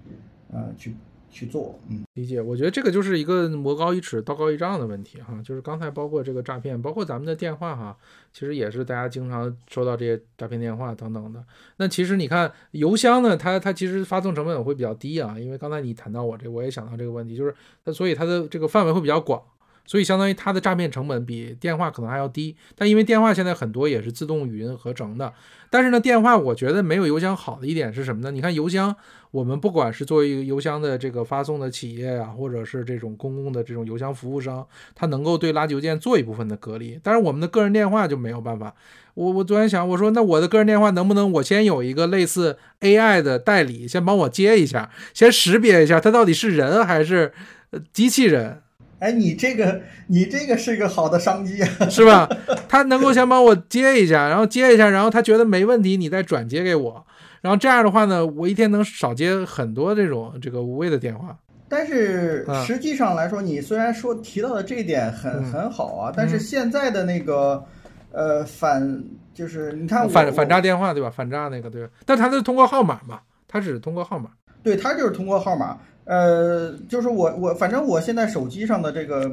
[0.51, 0.95] 呃，去
[1.29, 1.79] 去做。
[1.89, 2.41] 嗯，理解。
[2.41, 5.39] 我觉得这个就是一个魔高一尺，道高一丈的问题哈。
[5.43, 7.95] 就是刚才包括这个诈骗，包括咱们的电话哈，
[8.33, 11.43] 其实也是大家经常收到这些诈骗电话等等的。
[11.77, 17.53] 那其实你看邮箱呢，它它其实发送成本会比较低啊，因为刚才你谈到我这，我也想到这个问题，就是
[17.85, 19.39] 它所以它的这个范围会比较广。
[19.85, 22.55] 所以相当于它的诈骗成本比电话可能还要低。
[22.75, 25.33] 但因为电话现在很多也是自动语音合成的，
[25.69, 28.31] 但是呢，电话我觉得没有邮箱好的一点是什么呢？
[28.31, 28.95] 你看邮箱，
[29.31, 34.65] 我们不管是作为一个邮箱的这个发送的企业啊，或者是这种公共的这种邮箱服务商，
[34.95, 38.73] 它能够对垃圾邮件做一部分的隔离，但是我们的个人电话就没有办法。
[39.13, 47.33] 我我昨天想，我说那我的个人电话能不能我先有一个类似 AI 的代理，先帮我接一下，先识别一下它到底是人还是
[47.91, 48.61] 机器人？
[49.01, 52.29] 哎，你这个你这个是一个好的商机啊， 是吧？
[52.69, 57.05] 他能够先帮我接一下，然后接一下，然后他觉得没问题，你再转接给我，
[57.41, 61.35] 然后这样的话呢，我一天能少接很多这种这个无谓的电话。
[61.67, 67.63] 但是实际上来说，你虽然说提到的这一点很很好啊，但是现在的那个。
[68.13, 69.01] 呃，反
[69.33, 71.09] 就是你看反反诈电话对吧？
[71.09, 74.31] 反诈那个对，但他是通过号码嘛，他只是通过号码。
[74.61, 75.77] 对他就是通过号码。
[76.05, 79.31] 呃，就是我我反正我现在手机上的这个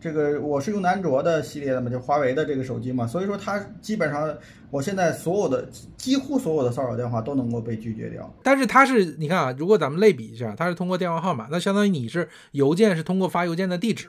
[0.00, 4.36] 这个我是用的安卓的系列的嘛，就华为的这个手机嘛，所以说它基本上
[4.70, 8.32] 我现在所有的几乎所有的骚扰电话都能够被拒绝掉。
[8.42, 14.08] 但是它是你看啊，如果咱们类比一下，它是通过电话号码，那相当于你是邮件是通过发邮件的地址。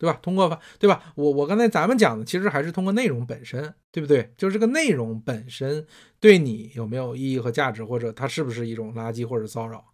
[0.00, 0.16] 对吧？
[0.22, 1.12] 通过发，对吧？
[1.16, 4.32] 我我刚才咱们讲的其实还是通过内容本身，对不对？
[4.36, 5.84] 就是这个内容本身
[6.20, 9.84] 对你有没有意义和价值，或者它是不是一种垃圾或者骚扰？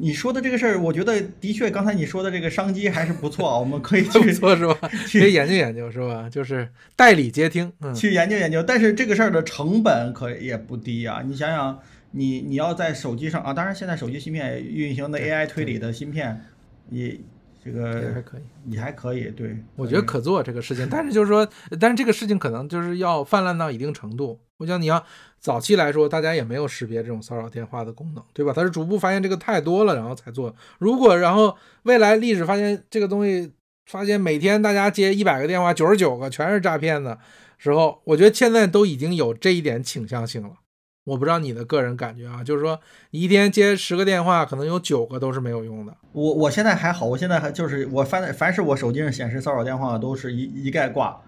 [0.00, 4.78] 你说的这个事儿，我觉得的确，刚才你说的这个商机还是不错，我们可以 去做是吧？
[5.12, 6.28] 可以研究研究是吧？
[6.30, 8.62] 就是代理接听，去研究研究。
[8.62, 11.22] 但是这个事儿的成本可也不低啊！
[11.26, 11.80] 你想想，
[12.12, 16.44] 你你要在手机上啊，当然现在手机芯片运行的 AI 推理的芯片
[16.90, 17.18] 也。
[17.64, 21.46] 这个也还可以，你还可以，对我觉得可做这个事情，但是就是说，
[21.80, 24.38] 但是这个事情可能就是要泛滥到一定程度。
[24.58, 25.04] 我想你要
[25.38, 28.52] 早期来说，大家也没有识别这种骚扰电话的功能，对吧？
[28.54, 30.54] 它是逐步发现这个太多了，然后才做。
[30.78, 33.52] 如果然后未来历史发现这个东西，
[33.86, 37.18] 发现每天大家接一百个电话，九十九个全是诈骗的
[37.56, 40.50] 时候，我觉得现在都已经有这一点倾向性了。
[41.08, 42.78] 我不知道你的个人感觉啊，就是说
[43.12, 45.96] 你一天接十个电话，可能有九个都是没有用的。
[46.12, 51.18] 我我现在还好，我现在还就是我凡凡是我手机上显示骚扰电话，都是一一概挂。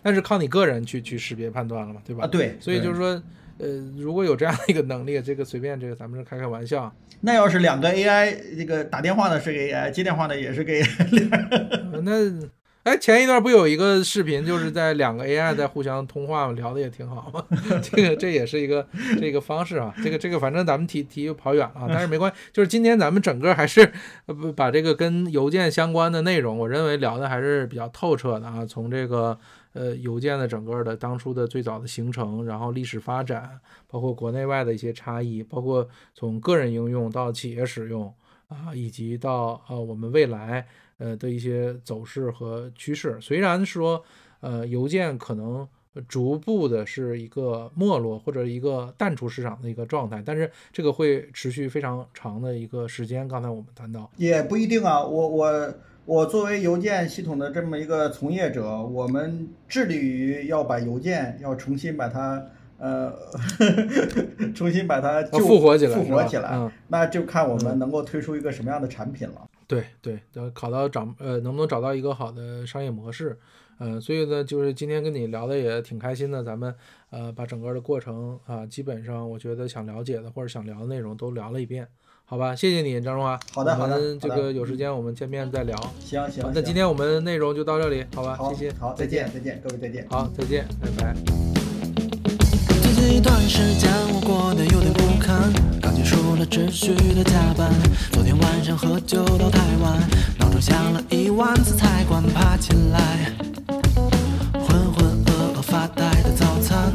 [0.00, 2.22] 但是靠你个人去去识别判断了嘛，对吧？
[2.24, 2.56] 啊，对。
[2.60, 3.20] 所以就是说，
[3.58, 3.66] 呃，
[3.98, 6.94] 如果有这样的一个能力，这个随便这个咱们是开开玩笑。
[7.22, 12.48] 那要是两个 AI，这个打电话的是个 AI，接电话的也是个 AI，那。
[12.86, 17.44] 哎，前一段不有一个视频，就是在两个 AI 在互相通话嘛，聊的也挺好嘛。
[17.82, 18.86] 这个这也是一个
[19.18, 19.92] 这个方式啊。
[20.04, 22.38] 这个这个，反正咱们提提跑远了，但是没关系。
[22.52, 23.92] 就是今天咱们整个还是
[24.26, 28.64] 不把这个跟邮件相关的内容，我认为聊的还是比较透彻的啊。
[28.64, 29.36] 从这个
[29.72, 33.58] 呃邮件的整个的当初的最早的形成，然后历史发展，
[33.88, 38.14] 包括国内外的一些差异，包括从个人应用到企业使用
[38.46, 40.64] 啊，以及到呃我们未来。
[40.98, 44.02] 呃的一些走势和趋势，虽然说，
[44.40, 45.66] 呃，邮件可能
[46.08, 53.26] 逐步的是一个没落或者一个淡出市场的一个状态，但是这个会持续非常长的一个时间。
[53.26, 55.04] 刚才我们谈到，也不一定啊。
[55.04, 55.74] 我我
[56.04, 62.44] 我作为邮件系统的这么一个从业者，我们致力于要把邮件要重新把它。
[62.78, 63.10] 呃，
[64.54, 69.48] 重新把它复活起来，复活起来，那就看我们能够推出一个什么样的产品了。
[69.66, 73.38] 对对，要考到找呃，能不能找到一个好的商业模式？
[73.78, 76.74] 呃，所以呢，就是今天跟你聊的也挺开心的，咱们
[77.10, 81.86] 呃把整个的过程啊，基本上我觉得想了解的或者想聊的内容都聊了一遍，
[82.24, 82.56] 好吧？
[82.56, 83.38] 谢谢你，张荣华。
[83.52, 83.96] 好的好的。
[83.96, 85.76] 我们这个有时间我们见面再聊。
[86.00, 86.50] 行行。
[86.54, 88.38] 那今天我们内容就到这里，好吧？
[88.48, 88.72] 谢谢。
[88.78, 90.06] 好，再见再见，各位再见。
[90.08, 91.45] 好，再见，拜拜。
[92.96, 97.70] 这一段时间我过得有点不堪，刚结束了持续的加班，
[98.10, 100.00] 昨天晚上喝酒到太晚，
[100.38, 103.30] 闹钟响了一万次才敢爬起来，
[104.54, 106.90] 浑浑噩噩发呆的早餐。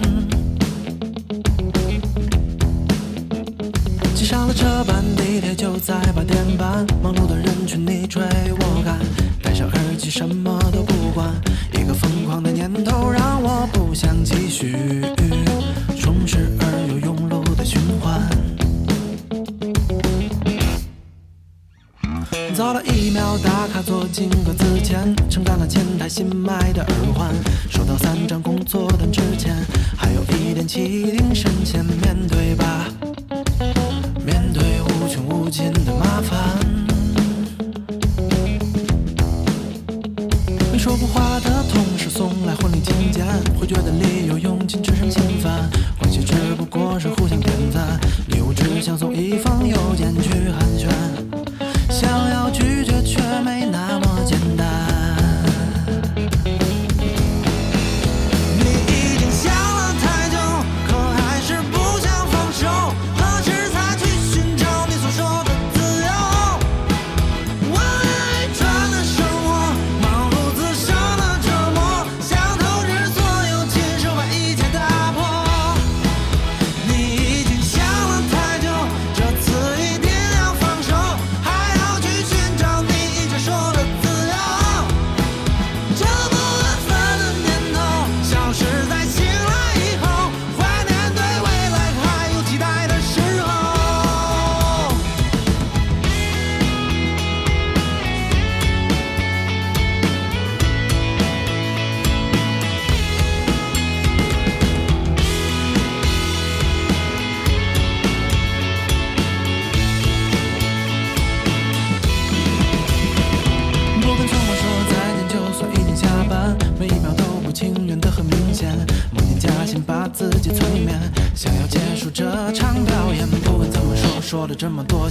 [4.16, 8.98] 挤上了车班，地铁就在八点半，忙碌的人群你追我赶，
[9.44, 10.81] 戴上耳机什么都
[23.12, 27.34] 秒打卡坐进格子前，承担了前台新买的耳环，
[27.70, 29.56] 收到三张工作单之前，
[29.98, 32.88] 还有一点气定神闲面对吧，
[34.26, 36.60] 面对无穷无尽的麻烦。
[40.72, 43.26] 没说过话的同事送来婚礼请柬，
[43.60, 43.92] 会觉得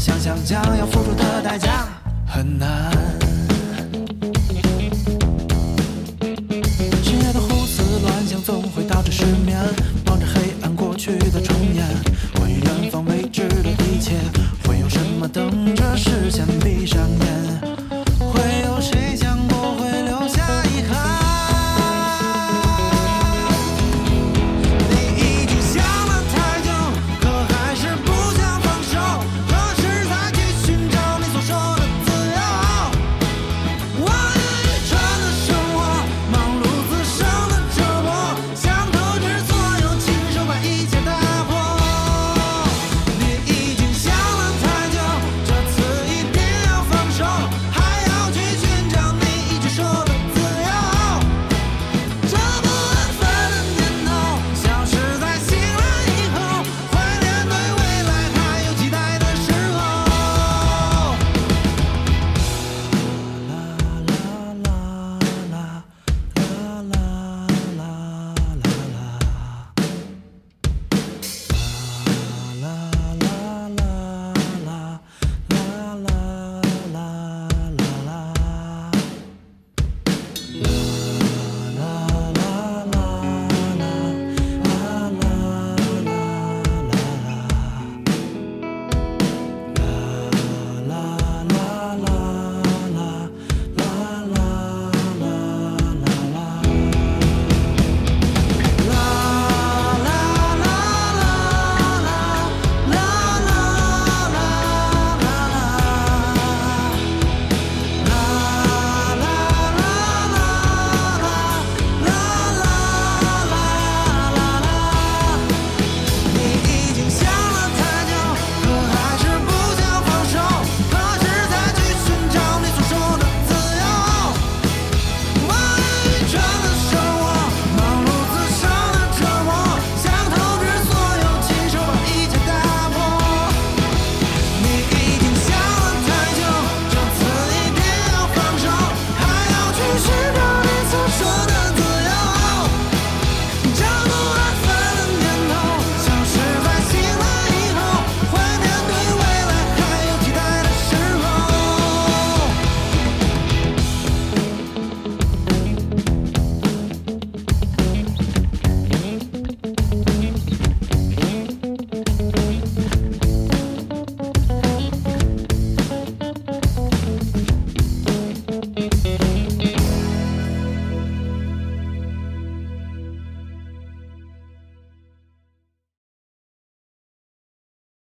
[0.01, 0.70] 想想家。